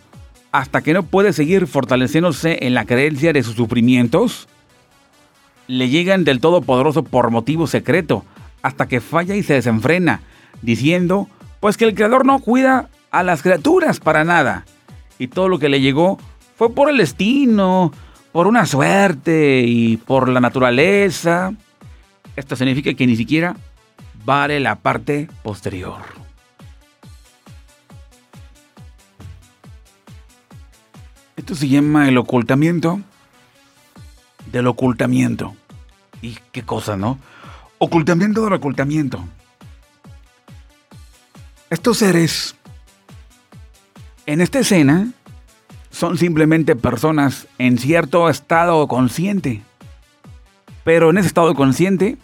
[0.51, 4.47] hasta que no puede seguir fortaleciéndose en la creencia de sus sufrimientos.
[5.67, 8.23] Le llegan del Todopoderoso por motivo secreto,
[8.62, 10.21] hasta que falla y se desenfrena,
[10.62, 11.27] diciendo,
[11.60, 14.65] pues que el Creador no cuida a las criaturas para nada
[15.17, 16.17] y todo lo que le llegó
[16.58, 17.91] fue por el destino,
[18.31, 21.53] por una suerte y por la naturaleza.
[22.36, 23.55] Esto significa que ni siquiera
[24.25, 26.01] vale la parte posterior.
[31.35, 32.99] Esto se llama el ocultamiento
[34.51, 35.55] del ocultamiento.
[36.21, 37.19] Y qué cosa, ¿no?
[37.77, 39.23] Ocultamiento del ocultamiento.
[41.69, 42.55] Estos seres
[44.25, 45.09] en esta escena
[45.91, 49.61] son simplemente personas en cierto estado consciente,
[50.83, 52.17] pero en ese estado consciente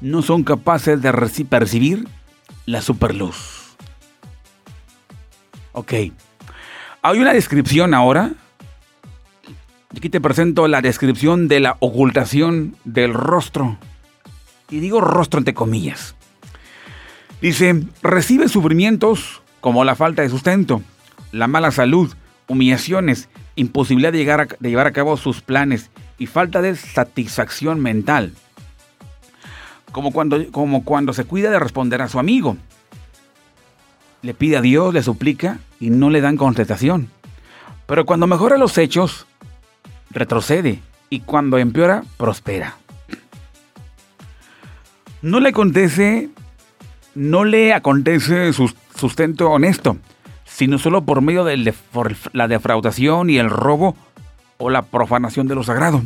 [0.00, 1.12] no son capaces de
[1.48, 2.06] percibir
[2.66, 3.76] la superluz.
[5.72, 5.92] Ok,
[7.02, 8.32] hay una descripción ahora.
[9.96, 13.78] Aquí te presento la descripción de la ocultación del rostro.
[14.70, 16.14] Y digo rostro entre comillas.
[17.40, 20.82] Dice, recibe sufrimientos como la falta de sustento
[21.32, 22.12] la mala salud,
[22.46, 28.32] humillaciones, imposibilidad de, llegar llevar a cabo sus planes y falta de satisfacción mental.
[29.92, 32.56] Como cuando, como cuando se cuida de responder a su amigo.
[34.22, 37.08] Le pide a Dios, le suplica y no le dan contestación.
[37.86, 39.26] Pero cuando mejora los hechos,
[40.10, 42.76] retrocede y cuando empeora, prospera.
[45.22, 46.30] No le acontece,
[47.14, 49.96] no le acontece sustento honesto,
[50.44, 51.74] sino solo por medio de
[52.32, 53.96] la defraudación y el robo
[54.58, 56.02] o la profanación de lo sagrado.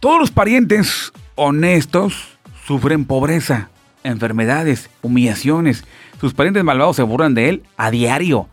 [0.00, 3.70] Todos los parientes honestos sufren pobreza,
[4.02, 5.84] enfermedades, humillaciones.
[6.20, 8.48] Sus parientes malvados se burlan de él a diario,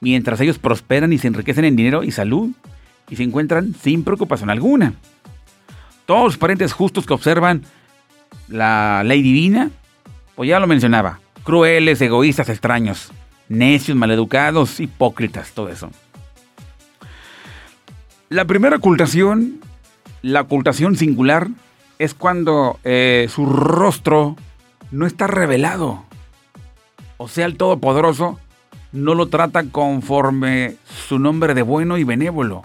[0.00, 2.50] mientras ellos prosperan y se enriquecen en dinero y salud
[3.10, 4.94] y se encuentran sin preocupación alguna.
[6.06, 7.62] Todos los parientes justos que observan
[8.48, 9.70] la ley divina,
[10.34, 13.12] pues ya lo mencionaba, crueles, egoístas, extraños,
[13.50, 15.90] necios, maleducados, hipócritas, todo eso.
[18.30, 19.60] La primera ocultación,
[20.22, 21.48] la ocultación singular,
[21.98, 24.36] es cuando eh, su rostro
[24.90, 26.04] no está revelado.
[27.16, 28.38] O sea, el Todopoderoso
[28.92, 30.76] no lo trata conforme
[31.08, 32.62] su nombre de bueno y benévolo,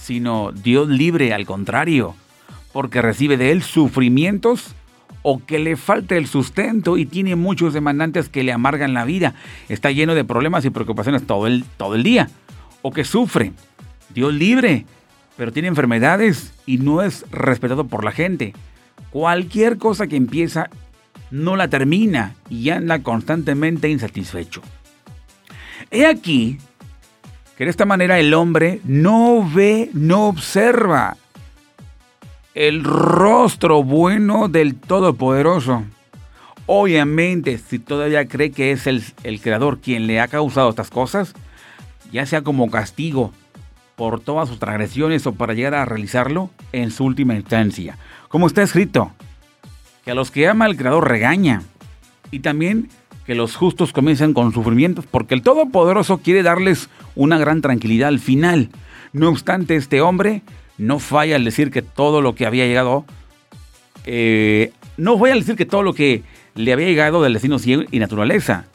[0.00, 2.14] sino Dios libre, al contrario,
[2.72, 4.74] porque recibe de él sufrimientos
[5.22, 9.34] o que le falta el sustento y tiene muchos demandantes que le amargan la vida.
[9.68, 12.28] Está lleno de problemas y preocupaciones todo el, todo el día.
[12.82, 13.52] O que sufre.
[14.10, 14.84] Dios libre,
[15.36, 18.54] pero tiene enfermedades y no es respetado por la gente.
[19.10, 20.70] Cualquier cosa que empieza
[21.30, 24.62] no la termina y anda constantemente insatisfecho.
[25.90, 26.58] He aquí
[27.56, 31.16] que de esta manera el hombre no ve, no observa
[32.54, 35.84] el rostro bueno del Todopoderoso.
[36.66, 41.34] Obviamente, si todavía cree que es el, el, Creador quien le ha causado estas cosas,
[42.10, 43.32] ya sea como castigo
[43.96, 47.98] por todas sus transgresiones o para llegar a realizarlo en su última instancia.
[48.28, 49.12] Como está escrito,
[50.04, 51.62] que a los que ama el Creador regaña
[52.30, 52.88] y también
[53.26, 58.18] que los justos comiencen con sufrimientos porque el Todopoderoso quiere darles una gran tranquilidad al
[58.18, 58.70] final.
[59.12, 60.42] No obstante, este hombre
[60.76, 63.04] no falla al decir que todo lo que había llegado,
[64.04, 66.22] eh, no falla al decir que todo lo que
[66.54, 67.56] le había llegado del destino
[67.90, 68.66] y naturaleza,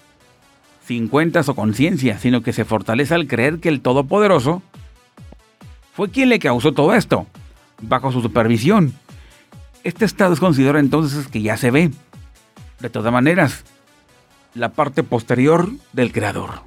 [0.85, 4.63] sin cuentas o conciencia, sino que se fortalece al creer que el Todopoderoso
[5.93, 7.27] fue quien le causó todo esto,
[7.81, 8.93] bajo su supervisión.
[9.83, 11.91] Este estado es considerado entonces que ya se ve.
[12.79, 13.63] De todas maneras,
[14.53, 16.61] la parte posterior del creador.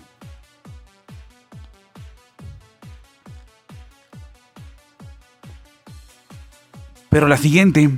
[7.09, 7.91] Pero la siguiente,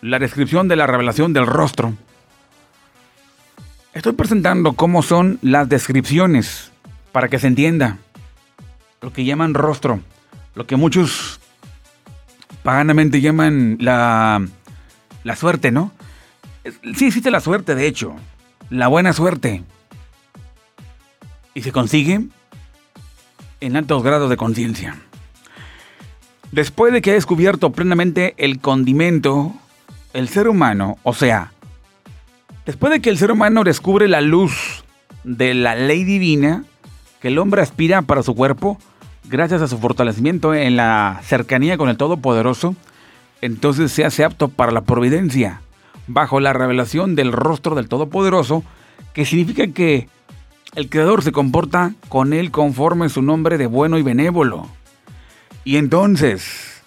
[0.00, 1.94] la descripción de la revelación del rostro.
[3.94, 6.70] Estoy presentando cómo son las descripciones
[7.10, 7.98] para que se entienda
[9.00, 10.00] lo que llaman rostro,
[10.54, 11.40] lo que muchos
[12.62, 14.46] paganamente llaman la,
[15.24, 15.92] la suerte, ¿no?
[16.94, 18.14] Sí existe la suerte, de hecho,
[18.68, 19.62] la buena suerte.
[21.54, 22.26] Y se consigue
[23.60, 24.96] en altos grados de conciencia.
[26.52, 29.54] Después de que ha descubierto plenamente el condimento,
[30.12, 31.52] el ser humano, o sea,
[32.66, 34.84] después de que el ser humano descubre la luz
[35.22, 36.64] de la ley divina
[37.20, 38.78] que el hombre aspira para su cuerpo,
[39.30, 42.74] gracias a su fortalecimiento en la cercanía con el Todopoderoso,
[43.40, 45.60] entonces se hace apto para la providencia,
[46.08, 48.64] bajo la revelación del rostro del Todopoderoso,
[49.14, 50.08] que significa que
[50.74, 54.68] el Creador se comporta con él conforme su nombre de bueno y benévolo.
[55.64, 56.82] Y entonces,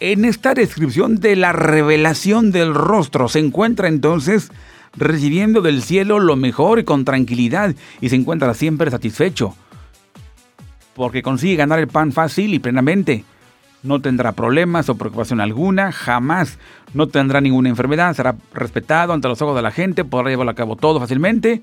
[0.00, 4.50] en esta descripción de la revelación del rostro, se encuentra entonces
[4.96, 9.54] recibiendo del cielo lo mejor y con tranquilidad, y se encuentra siempre satisfecho,
[11.00, 13.24] porque consigue ganar el pan fácil y plenamente.
[13.82, 16.58] No tendrá problemas o preocupación alguna, jamás.
[16.92, 20.54] No tendrá ninguna enfermedad, será respetado ante los ojos de la gente, podrá llevarlo a
[20.54, 21.62] cabo todo fácilmente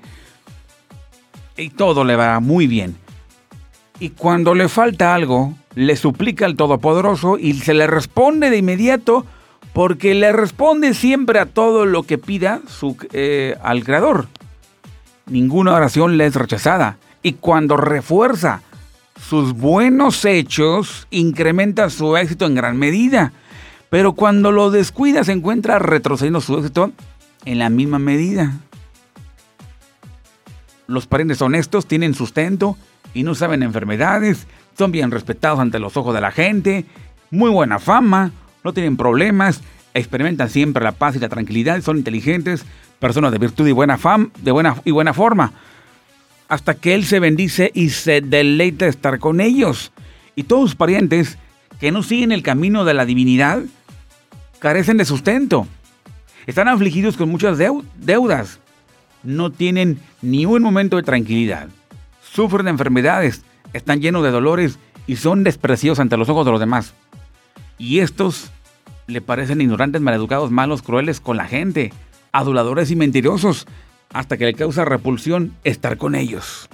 [1.56, 2.96] y todo le va muy bien.
[4.00, 9.24] Y cuando le falta algo, le suplica al Todopoderoso y se le responde de inmediato
[9.72, 14.26] porque le responde siempre a todo lo que pida su, eh, al Creador.
[15.26, 16.96] Ninguna oración le es rechazada.
[17.22, 18.62] Y cuando refuerza
[19.20, 23.32] sus buenos hechos, incrementa su éxito en gran medida.
[23.90, 26.92] Pero cuando lo descuida, se encuentra retrocediendo su éxito
[27.44, 28.58] en la misma medida.
[30.86, 32.76] Los parientes honestos tienen sustento
[33.14, 34.46] y no saben enfermedades,
[34.76, 36.86] son bien respetados ante los ojos de la gente,
[37.30, 38.32] muy buena fama,
[38.64, 39.62] no tienen problemas,
[39.94, 42.64] experimentan siempre la paz y la tranquilidad, son inteligentes,
[42.98, 45.52] personas de virtud y buena fama, de buena y buena forma.
[46.48, 49.92] Hasta que él se bendice y se deleita de estar con ellos.
[50.34, 51.38] Y todos sus parientes
[51.78, 53.62] que no siguen el camino de la divinidad
[54.58, 55.66] carecen de sustento,
[56.46, 58.58] están afligidos con muchas deudas,
[59.22, 61.68] no tienen ni un momento de tranquilidad,
[62.22, 63.42] sufren de enfermedades,
[63.72, 66.94] están llenos de dolores y son despreciados ante los ojos de los demás.
[67.76, 68.50] Y estos
[69.06, 71.92] le parecen ignorantes, maleducados, malos, crueles con la gente,
[72.32, 73.66] aduladores y mentirosos,
[74.12, 76.68] hasta que le causa repulsión estar con ellos.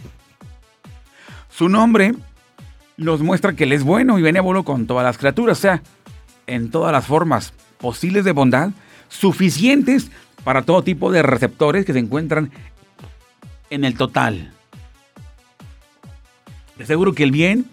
[1.50, 2.14] Su nombre
[2.96, 5.82] nos muestra que Él es bueno y benévolo con todas las criaturas, o sea,
[6.46, 8.70] en todas las formas posibles de bondad,
[9.08, 10.10] suficientes
[10.42, 12.50] para todo tipo de receptores que se encuentran
[13.70, 14.52] en el total.
[16.76, 17.66] De seguro que el bien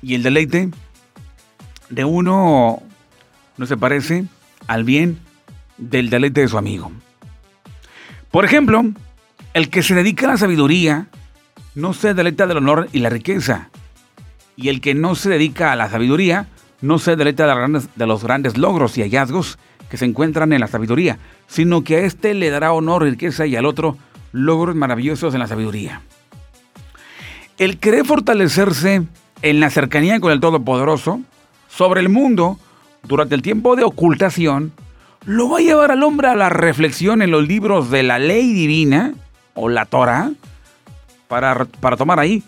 [0.00, 0.70] y el deleite
[1.90, 2.82] de uno
[3.56, 4.24] no se parece
[4.66, 5.18] al bien
[5.76, 6.90] del deleite de su amigo.
[8.32, 8.82] Por ejemplo,
[9.52, 11.06] el que se dedica a la sabiduría
[11.74, 13.68] no se deleita del honor y la riqueza.
[14.56, 16.46] Y el que no se dedica a la sabiduría
[16.80, 17.46] no se deleita
[17.94, 19.58] de los grandes logros y hallazgos
[19.90, 23.54] que se encuentran en la sabiduría, sino que a éste le dará honor riqueza y
[23.54, 23.98] al otro
[24.32, 26.00] logros maravillosos en la sabiduría.
[27.58, 29.02] El querer fortalecerse
[29.42, 31.20] en la cercanía con el Todopoderoso
[31.68, 32.58] sobre el mundo
[33.02, 34.72] durante el tiempo de ocultación
[35.24, 38.52] lo va a llevar al hombre a la reflexión en los libros de la ley
[38.52, 39.14] divina
[39.54, 40.32] o la Torah
[41.28, 42.42] para, para tomar ahí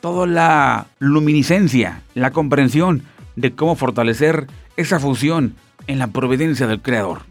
[0.00, 3.02] toda la luminiscencia, la comprensión
[3.36, 5.54] de cómo fortalecer esa fusión
[5.86, 7.22] en la providencia del Creador.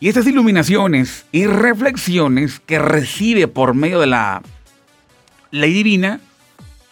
[0.00, 4.42] Y estas iluminaciones y reflexiones que recibe por medio de la
[5.50, 6.20] ley divina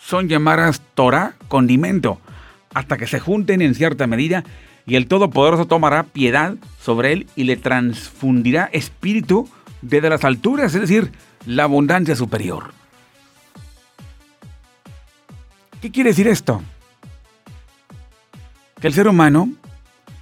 [0.01, 2.21] son llamadas Torah condimento,
[2.73, 4.45] hasta que se junten en cierta medida
[4.91, 9.49] y el Todopoderoso tomará piedad sobre él y le transfundirá espíritu
[9.83, 11.13] desde las alturas, es decir,
[11.47, 12.73] la abundancia superior.
[15.81, 16.61] ¿Qué quiere decir esto?
[18.81, 19.51] Que el ser humano,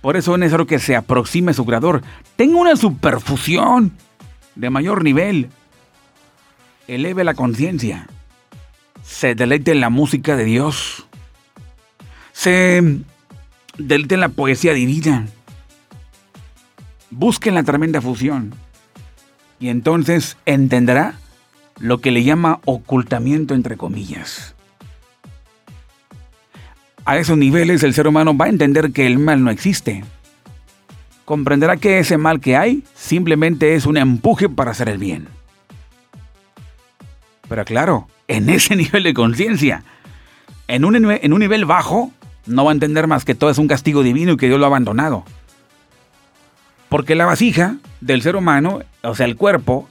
[0.03, 2.03] por eso es necesario que se aproxime a su creador,
[2.37, 3.95] tenga una superfusión
[4.55, 5.49] de mayor nivel,
[6.89, 8.07] eleve la conciencia,
[9.03, 11.07] se deleite en la música de Dios,
[12.33, 13.01] se
[13.79, 15.27] en la poesía divina,
[17.11, 18.55] busque la tremenda fusión
[19.61, 21.15] y entonces entenderá
[21.79, 24.55] lo que le llama ocultamiento entre comillas.
[27.05, 30.05] A esos niveles el ser humano va a entender que el mal no existe.
[31.25, 35.29] Comprenderá que ese mal que hay simplemente es un empuje para hacer el bien.
[37.49, 39.85] Pero claro, en ese nivel de conciencia,
[40.67, 42.13] en un, en un nivel bajo,
[42.49, 44.67] no va a entender más que todo es un castigo divino y que Dios lo
[44.67, 45.25] ha abandonado.
[46.89, 49.89] Porque la vasija del ser humano, o sea, el cuerpo,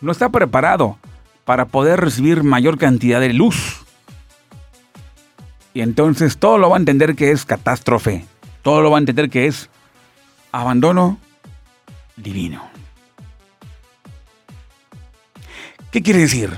[0.00, 0.98] no está preparado
[1.44, 3.84] para poder recibir mayor cantidad de luz.
[5.74, 8.24] Y entonces todo lo va a entender que es catástrofe.
[8.62, 9.68] Todo lo va a entender que es
[10.52, 11.18] abandono
[12.16, 12.62] divino.
[15.90, 16.50] ¿Qué quiere decir?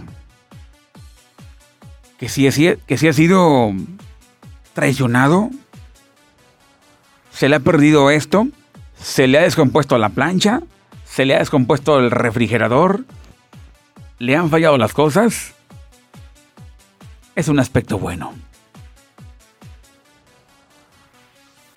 [2.18, 2.48] Que si,
[2.86, 3.72] que si ha sido
[4.78, 5.50] traicionado,
[7.32, 8.46] se le ha perdido esto,
[8.94, 10.60] se le ha descompuesto la plancha,
[11.04, 13.04] se le ha descompuesto el refrigerador,
[14.20, 15.56] le han fallado las cosas,
[17.34, 18.32] es un aspecto bueno.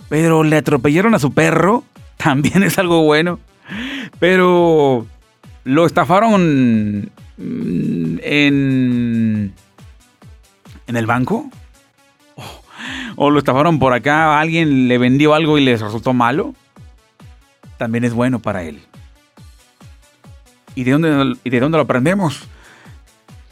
[0.08, 1.84] Pero le atropellaron a su perro,
[2.18, 3.40] también es algo bueno.
[4.20, 5.08] Pero
[5.64, 9.56] lo estafaron en, en
[10.96, 11.50] el banco.
[13.24, 16.56] O lo estafaron por acá, alguien le vendió algo y les resultó malo
[17.78, 18.82] también es bueno para él.
[20.74, 22.48] ¿Y de dónde, y de dónde lo aprendemos?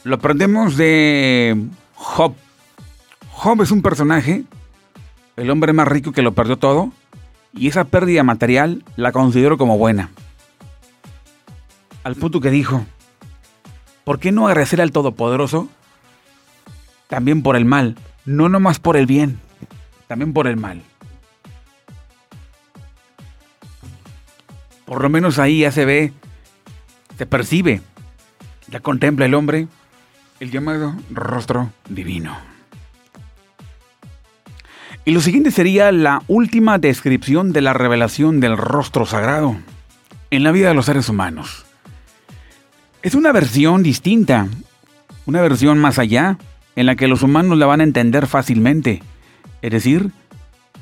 [0.04, 2.34] Lo aprendemos de Job.
[3.30, 4.44] Job es un personaje,
[5.38, 6.92] el hombre más rico que lo perdió todo,
[7.54, 10.10] y esa pérdida material la considero como buena.
[12.04, 12.88] Al punto que dijo,
[14.04, 15.70] ¿por qué no agradecer al Todopoderoso?
[17.08, 19.40] También por el mal, no nomás por el bien,
[20.10, 20.82] también por el mal.
[24.86, 26.12] Por lo menos ahí ya se ve,
[27.16, 27.82] se percibe,
[28.70, 29.68] ya contempla el hombre
[30.40, 32.36] el llamado rostro divino.
[35.06, 39.58] Y lo siguiente sería la última descripción de la revelación del rostro sagrado
[40.32, 41.66] en la vida de los seres humanos.
[43.04, 44.48] Es una versión distinta,
[45.28, 46.40] una versión más allá,
[46.76, 49.04] en la que los humanos la van a entender fácilmente.
[49.62, 50.12] Es decir,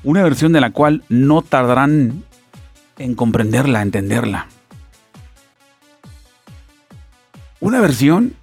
[0.03, 2.23] una versión de la cual no tardarán
[2.97, 4.47] en comprenderla, entenderla.
[7.59, 8.34] Una versión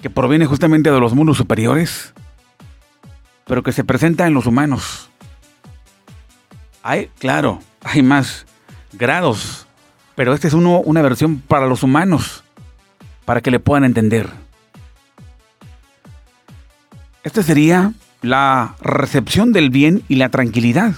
[0.00, 2.14] que proviene justamente de los mundos superiores,
[3.46, 5.10] pero que se presenta en los humanos.
[6.82, 8.46] Hay, claro, hay más
[8.92, 9.66] grados,
[10.14, 12.44] pero esta es uno, una versión para los humanos,
[13.24, 14.30] para que le puedan entender.
[17.22, 17.92] Esta sería
[18.22, 20.94] la recepción del bien y la tranquilidad,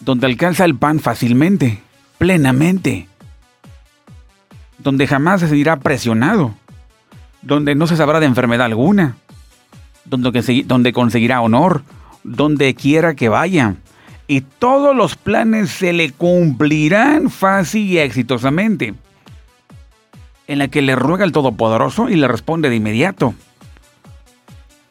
[0.00, 1.80] donde alcanza el pan fácilmente,
[2.18, 3.08] plenamente,
[4.78, 6.54] donde jamás se sentirá presionado,
[7.42, 9.16] donde no se sabrá de enfermedad alguna,
[10.04, 11.82] donde, conseguirá honor,
[12.24, 13.76] donde quiera que vaya,
[14.26, 18.94] y todos los planes se le cumplirán fácil y exitosamente,
[20.46, 23.34] en la que le ruega al Todopoderoso y le responde de inmediato.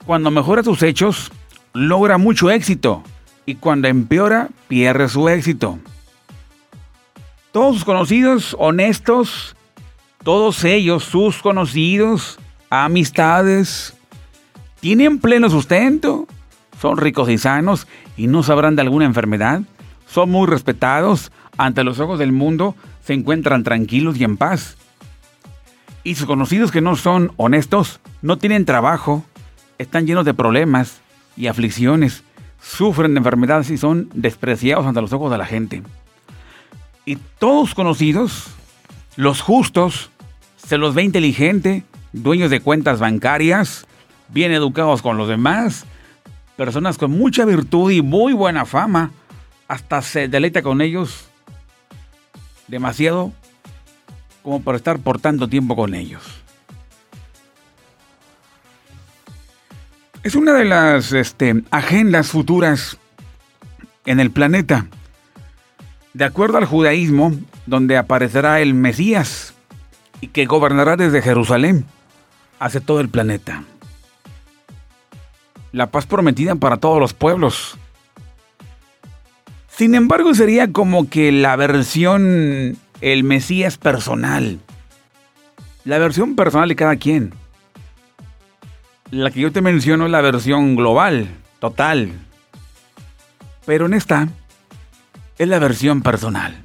[0.10, 1.32] Cuando mejora sus hechos,
[1.72, 3.03] logra mucho éxito,
[3.45, 5.78] y cuando empeora, pierde su éxito.
[7.51, 9.55] Todos sus conocidos, honestos,
[10.24, 12.39] todos ellos, sus conocidos,
[12.72, 13.95] amistades,
[14.80, 16.26] tienen pleno sustento,
[16.82, 17.86] son ricos y sanos
[18.18, 19.62] y no sabrán de alguna enfermedad,
[20.07, 24.76] son muy respetados, ante los ojos del mundo se encuentran tranquilos y en paz.
[26.03, 29.24] Y sus conocidos que no son honestos, no tienen trabajo,
[29.80, 31.02] están llenos de problemas
[31.36, 32.24] y aflicciones,
[32.62, 35.82] sufren de enfermedades y son despreciados ante los ojos de la gente.
[37.06, 38.48] Y todos conocidos,
[39.16, 40.12] los justos,
[40.58, 43.88] se los ve inteligente, dueños de cuentas bancarias,
[44.28, 45.86] bien educados con los demás,
[46.56, 49.12] personas con mucha virtud y muy buena fama,
[49.68, 51.30] hasta se deleita con ellos
[52.68, 53.32] demasiado
[54.44, 56.39] como por estar por tanto tiempo con ellos.
[60.30, 63.00] Es una de las este, agendas futuras
[64.06, 64.86] en el planeta.
[66.14, 67.34] De acuerdo al judaísmo,
[67.66, 69.56] donde aparecerá el Mesías
[70.22, 71.84] y que gobernará desde Jerusalén
[72.60, 73.64] hacia todo el planeta
[75.72, 77.76] la paz prometida para todos los pueblos.
[79.68, 84.60] Sin embargo, sería como que la versión, el Mesías personal.
[85.86, 87.34] La versión personal de cada quien.
[89.12, 91.30] La que yo te menciono es la versión global,
[91.60, 92.12] total.
[93.66, 94.30] Pero en esta
[95.39, 96.62] es la versión personal.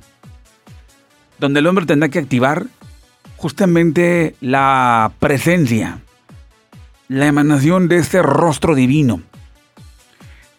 [1.39, 2.67] Donde el hombre tendrá que activar
[3.37, 6.01] justamente la presencia,
[7.09, 9.23] la emanación de este rostro divino.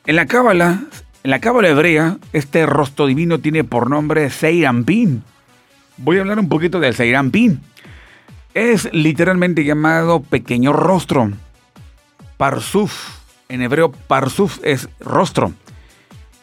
[0.08, 0.86] En la cábala,
[1.24, 5.24] en la cábala hebrea, este rostro divino tiene por nombre Seirampin.
[5.98, 7.62] Voy a hablar un poquito del Seirampin.
[8.56, 11.32] Es literalmente llamado pequeño rostro.
[12.38, 13.20] Parsuf,
[13.50, 15.54] en hebreo Parsuf es rostro.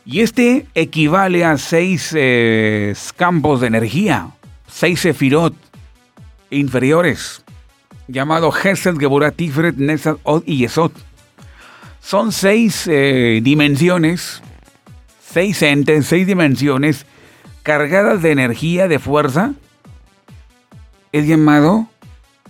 [0.05, 4.31] Y este equivale a seis eh, campos de energía,
[4.67, 5.55] seis sefirot
[6.51, 7.43] inferiores
[8.09, 10.93] llamado Hesed, Geburah, Tiferet, Nesad, Od y Yesod.
[12.01, 14.43] Son seis eh, dimensiones,
[15.25, 17.07] seis entes, seis dimensiones
[17.63, 19.53] cargadas de energía, de fuerza.
[21.13, 21.87] Es llamado,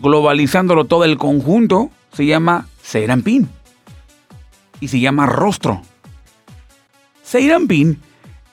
[0.00, 3.48] globalizándolo todo el conjunto, se llama Seirampin.
[4.80, 5.80] Y se llama rostro.
[7.22, 7.98] Seirampin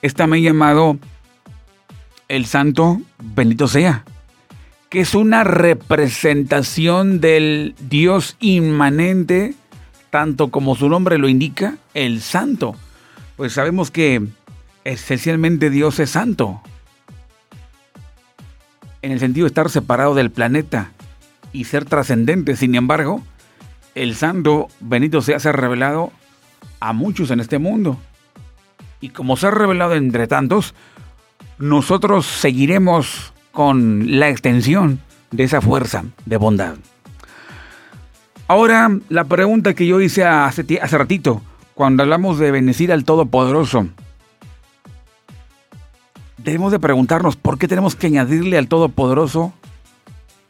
[0.00, 0.98] es también llamado
[2.28, 4.04] el santo bendito sea
[4.88, 9.54] que es una representación del Dios inmanente,
[10.10, 12.74] tanto como su nombre lo indica, el santo.
[13.36, 14.26] Pues sabemos que
[14.82, 16.60] esencialmente Dios es santo,
[19.00, 20.90] en el sentido de estar separado del planeta
[21.52, 22.56] y ser trascendente.
[22.56, 23.22] Sin embargo,
[24.02, 26.10] el santo bendito sea, se ha revelado
[26.80, 27.98] a muchos en este mundo.
[29.00, 30.74] Y como se ha revelado entre tantos,
[31.58, 36.76] nosotros seguiremos con la extensión de esa fuerza de bondad.
[38.48, 41.42] Ahora, la pregunta que yo hice hace, hace ratito,
[41.74, 43.86] cuando hablamos de bendecir al Todopoderoso,
[46.38, 49.52] debemos de preguntarnos por qué tenemos que añadirle al Todopoderoso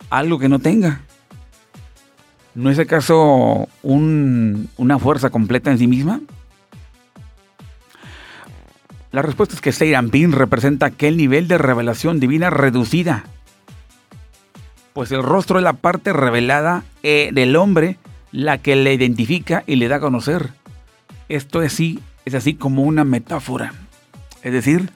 [0.08, 1.02] algo que no tenga.
[2.54, 6.20] ¿No es acaso una fuerza completa en sí misma?
[9.12, 13.24] La respuesta es que Seiranpin representa aquel nivel de revelación divina reducida.
[14.92, 17.96] Pues el rostro es la parte revelada eh, del hombre,
[18.32, 20.50] la que le identifica y le da a conocer.
[21.28, 23.72] Esto es así, es así como una metáfora.
[24.42, 24.90] Es decir,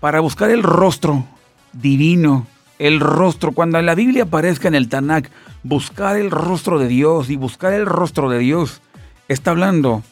[0.00, 1.26] para buscar el rostro
[1.72, 2.46] divino,
[2.78, 5.30] el rostro, cuando la Biblia aparezca en el Tanakh,
[5.62, 8.82] buscar el rostro de Dios y buscar el rostro de Dios,
[9.28, 10.02] está hablando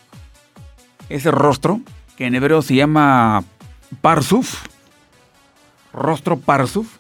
[1.09, 1.81] ese rostro,
[2.17, 3.45] que en hebreo se llama
[4.01, 4.65] Parsuf,
[5.93, 6.97] rostro Parsuf,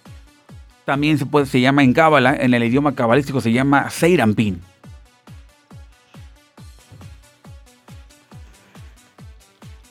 [0.84, 3.88] también se, puede, se llama en Cábala, en el idioma cabalístico se llama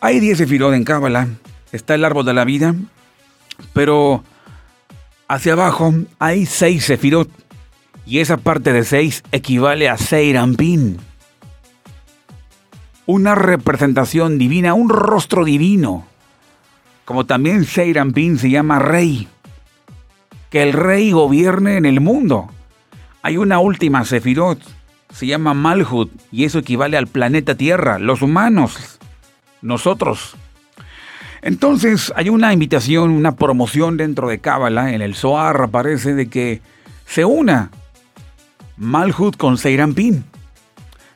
[0.02, 1.28] Hay 10 sefirot en Cábala,
[1.72, 2.76] está el árbol de la vida,
[3.74, 4.24] pero
[5.34, 7.30] hacia abajo hay 6 sefirot
[8.06, 10.98] y esa parte de 6 equivale a Seirampin.
[13.06, 16.06] Una representación divina, un rostro divino.
[17.06, 19.28] Como también Seirampin se llama rey.
[20.52, 22.50] Que el rey gobierne en el mundo.
[23.24, 24.62] Hay una última sefirot,
[25.12, 29.00] se llama Malhut, y eso equivale al planeta Tierra, los humanos,
[29.62, 30.36] nosotros.
[31.44, 36.62] Entonces hay una invitación, una promoción dentro de Cábala, en el Zohar aparece de que
[37.06, 37.70] se una
[38.78, 40.24] Malhut con Seirampin.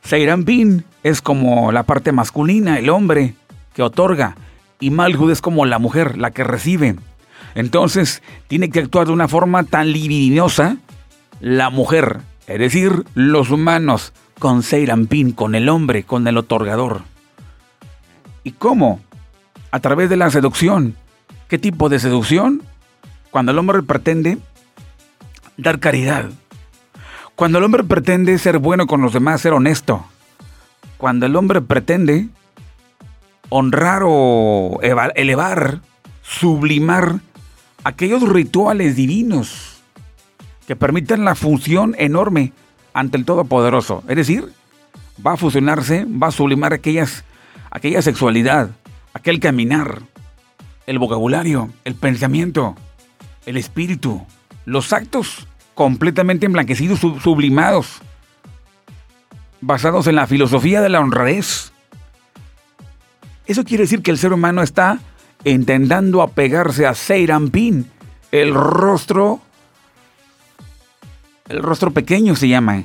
[0.04, 3.36] Seirampin es como la parte masculina, el hombre
[3.74, 4.36] que otorga,
[4.82, 6.98] y Malhut es como la mujer, la que recibe.
[7.56, 10.76] Entonces tiene que actuar de una forma tan libidinosa
[11.40, 17.04] la mujer, es decir, los humanos, con Seirampin, con el hombre, con el otorgador.
[18.44, 19.00] ¿Y cómo?
[19.72, 20.96] A través de la seducción.
[21.48, 22.62] ¿Qué tipo de seducción?
[23.32, 24.38] Cuando el hombre pretende
[25.58, 26.30] dar caridad.
[27.36, 30.06] Cuando el hombre pretende ser bueno con los demás, ser honesto.
[30.98, 32.30] Cuando el hombre pretende
[33.50, 35.82] honrar o elevar,
[36.22, 37.20] sublimar
[37.84, 39.82] aquellos rituales divinos
[40.68, 42.52] que permitan la función enorme
[42.94, 44.04] ante el Todopoderoso.
[44.08, 44.52] Es decir,
[45.26, 47.24] va a fusionarse, va a sublimar aquellas,
[47.72, 48.72] aquella sexualidad,
[49.18, 50.02] aquel caminar,
[50.86, 52.76] el vocabulario, el pensamiento,
[53.46, 54.26] el espíritu,
[54.66, 58.00] los actos completamente emblanquecidos, sublimados,
[59.60, 61.72] basados en la filosofía de la honradez.
[63.46, 65.00] Eso quiere decir que el ser humano está
[65.44, 67.90] intentando apegarse a Seirampin,
[68.32, 69.42] el rostro
[71.50, 72.84] el rostro pequeño se llama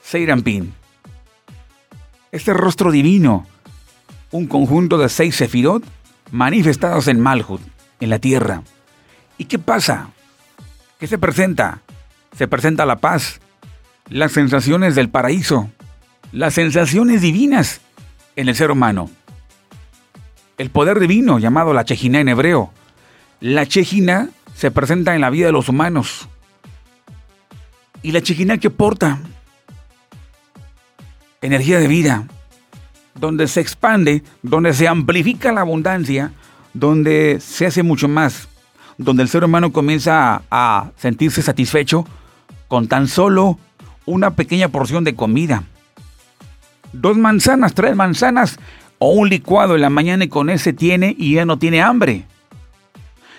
[0.00, 0.72] Seirampin.
[2.30, 3.46] Este rostro divino,
[4.30, 5.84] un conjunto de seis sefirot
[6.30, 7.60] manifestados en Malhut,
[8.00, 8.62] en la tierra.
[9.38, 10.10] ¿Y qué pasa?
[10.98, 11.80] ¿Qué se presenta?
[12.36, 13.40] Se presenta la paz,
[14.08, 15.70] las sensaciones del paraíso,
[16.32, 17.80] las sensaciones divinas
[18.36, 19.10] en el ser humano.
[20.58, 22.72] El poder divino llamado la Chejina en hebreo.
[23.40, 26.28] La Chejina se presenta en la vida de los humanos
[28.02, 29.18] y la chiquina que porta
[31.40, 32.26] energía de vida,
[33.18, 36.32] donde se expande, donde se amplifica la abundancia,
[36.74, 38.48] donde se hace mucho más,
[38.96, 42.06] donde el ser humano comienza a, sentirse satisfecho
[42.68, 43.58] con tan solo
[44.06, 45.64] una pequeña porción de comida.
[46.92, 48.58] Dos manzanas, tres manzanas
[48.98, 52.24] o un licuado en la mañana y con ese tiene y ya no tiene hambre.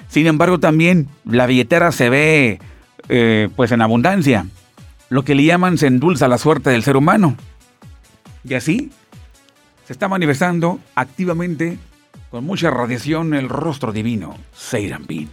[0.08, 2.60] Sin embargo, también la billetera se ve
[3.10, 4.46] eh, pues en abundancia.
[5.10, 7.36] Lo que le llaman se endulza la suerte del ser humano.
[8.44, 8.92] Y así
[9.90, 11.80] se está manifestando activamente
[12.30, 15.32] con mucha radiación el rostro divino, Seirambin.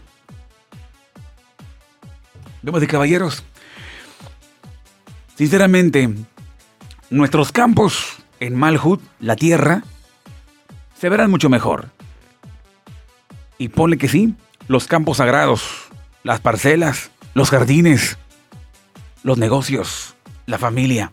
[2.63, 3.45] Vemos de caballeros,
[5.35, 6.09] sinceramente,
[7.11, 9.83] nuestros campos en Malhut, la tierra,
[10.99, 11.91] se verán mucho mejor.
[13.59, 14.37] Y ponle que sí,
[14.69, 15.89] los campos sagrados,
[16.23, 18.17] las parcelas, los jardines,
[19.23, 21.11] los negocios, la familia,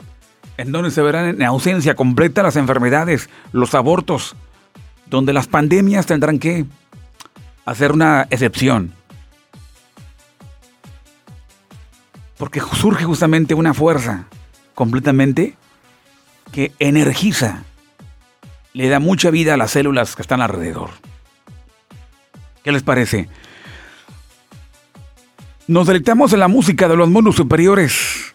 [0.58, 4.36] en donde se verán en ausencia completa las enfermedades, los abortos,
[5.08, 6.66] donde las pandemias tendrán que
[7.66, 8.94] hacer una excepción.
[12.38, 14.26] Porque surge justamente una fuerza
[14.76, 15.56] completamente
[16.52, 17.64] que energiza,
[18.74, 20.90] le da mucha vida a las células que están alrededor.
[22.64, 23.30] ¿Qué les parece?
[25.68, 28.33] Nos deleitamos en la música de los mundos superiores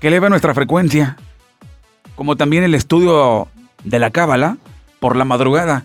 [0.00, 1.16] que eleva nuestra frecuencia,
[2.14, 3.48] como también el estudio
[3.84, 4.58] de la cábala
[5.00, 5.84] por la madrugada,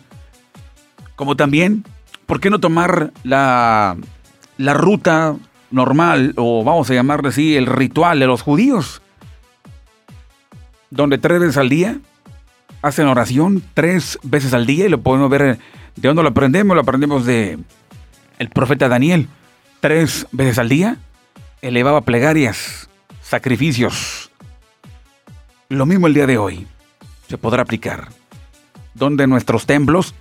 [1.16, 1.84] como también,
[2.26, 3.97] ¿por qué no tomar la,
[4.57, 5.36] la ruta
[5.72, 9.01] normal, o vamos a llamarle así, el ritual de los judíos,
[10.91, 11.97] donde tres veces al día
[12.84, 15.57] hacen oración, tres veces al día, y lo podemos ver,
[15.95, 16.76] ¿de dónde lo aprendemos?
[16.76, 17.57] Lo aprendemos de
[18.39, 19.28] el profeta Daniel,
[19.80, 20.97] tres veces al día,
[21.61, 22.89] elevaba plegarias,
[23.24, 24.30] sacrificios.
[25.69, 26.67] Lo mismo el día de hoy
[27.28, 28.09] se podrá aplicar.
[28.93, 30.13] Donde nuestros templos,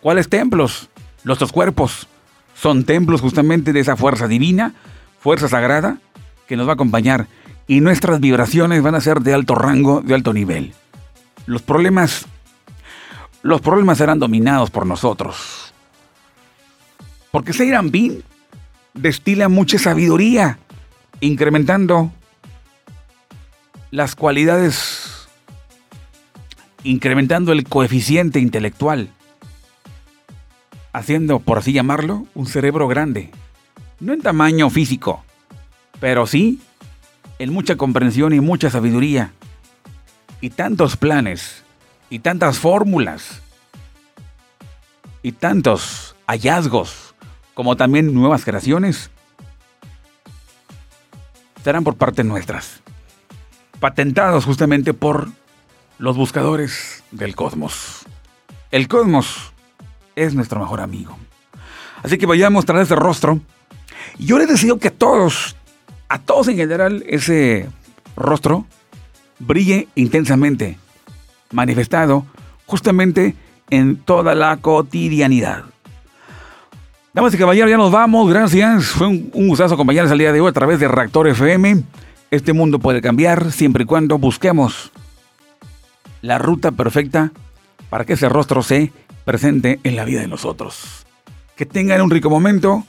[0.00, 0.88] ¿cuáles templos?
[1.22, 2.08] Nuestros cuerpos
[2.54, 4.74] son templos justamente de esa fuerza divina,
[5.20, 5.98] fuerza sagrada,
[6.48, 7.28] que nos va a acompañar
[7.68, 10.74] y nuestras vibraciones van a ser de alto rango, de alto nivel.
[11.46, 12.26] Los problemas,
[13.42, 15.72] los problemas serán dominados por nosotros.
[17.30, 17.52] Porque
[17.84, 18.24] Bin
[18.92, 20.58] destila mucha sabiduría,
[21.20, 22.10] incrementando
[23.90, 25.28] las cualidades
[26.84, 29.10] incrementando el coeficiente intelectual,
[30.92, 33.30] haciendo, por así llamarlo, un cerebro grande.
[33.98, 35.24] No en tamaño físico,
[36.00, 36.60] pero sí
[37.38, 39.32] en mucha comprensión y mucha sabiduría.
[40.40, 41.64] Y tantos planes,
[42.08, 43.42] y tantas fórmulas,
[45.22, 47.14] y tantos hallazgos,
[47.52, 49.10] como también nuevas creaciones,
[51.62, 52.80] serán por parte nuestras,
[53.80, 55.28] patentados justamente por
[55.98, 58.06] los buscadores del cosmos.
[58.70, 59.52] El cosmos
[60.14, 61.16] es nuestro mejor amigo.
[62.02, 63.40] Así que vayamos tras ese rostro.
[64.18, 65.56] Yo le deseo que a todos,
[66.08, 67.68] a todos en general, ese
[68.16, 68.66] rostro
[69.38, 70.78] brille intensamente,
[71.50, 72.26] manifestado
[72.66, 73.34] justamente
[73.70, 75.64] en toda la cotidianidad.
[77.12, 78.30] Damas y caballeros, ya nos vamos.
[78.30, 78.86] Gracias.
[78.86, 81.82] Fue un, gustazo acompañarles al día de hoy a través de Reactor FM.
[82.30, 84.92] Este mundo puede cambiar siempre y cuando busquemos
[86.22, 87.32] la ruta perfecta
[87.88, 88.92] para que ese rostro se
[89.24, 91.06] presente en la vida de nosotros.
[91.56, 92.84] Que tengan un rico momento.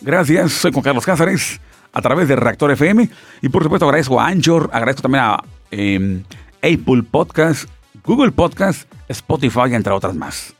[0.00, 0.52] Gracias.
[0.52, 1.60] Soy Juan Carlos Cázares
[1.92, 3.08] a través de Reactor FM.
[3.40, 6.22] Y por supuesto agradezco a Anchor, agradezco también a em,
[6.62, 7.68] Apple Podcast,
[8.04, 10.54] Google Podcast, Spotify, entre otras más.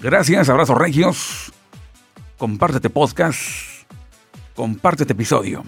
[0.00, 1.52] Gracias, abrazos regios
[2.42, 3.38] comparte este podcast,
[4.56, 5.62] comparte este episodio.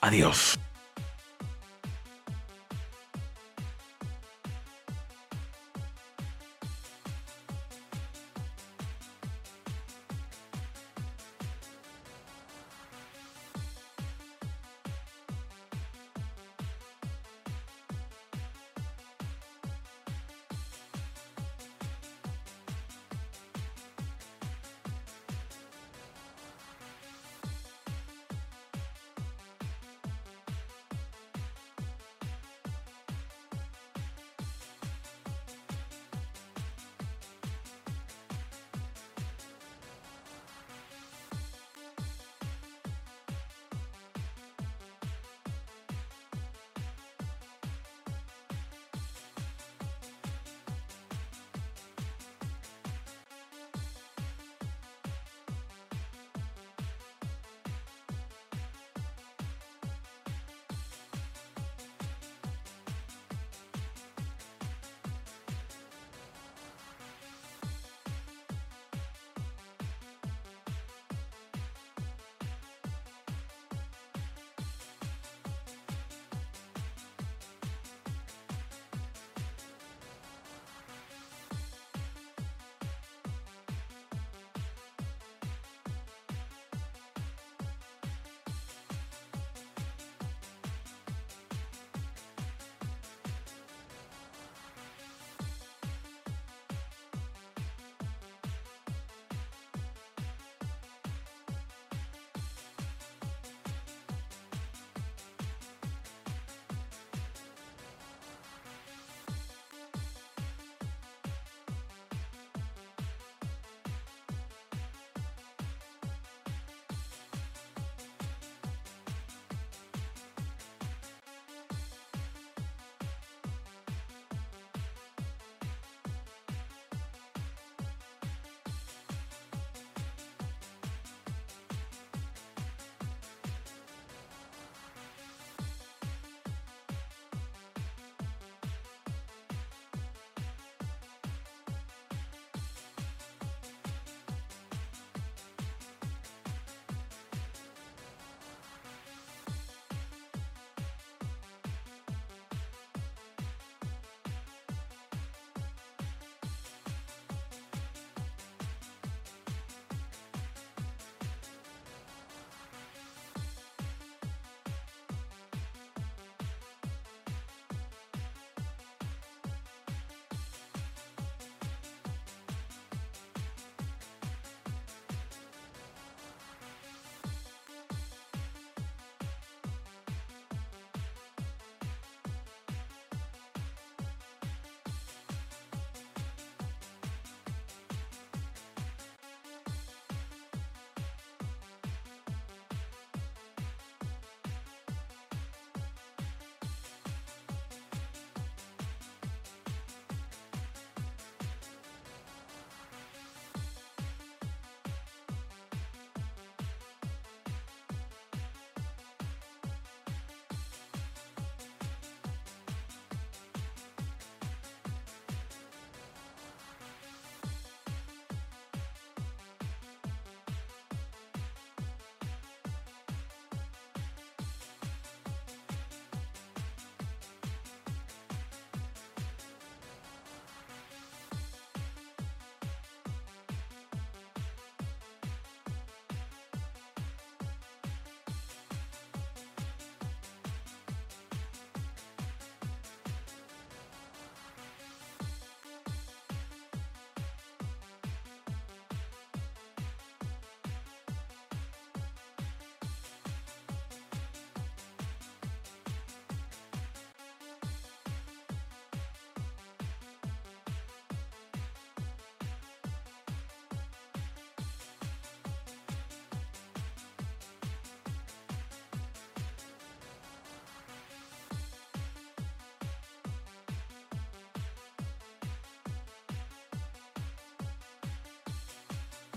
[0.00, 0.58] Adiós.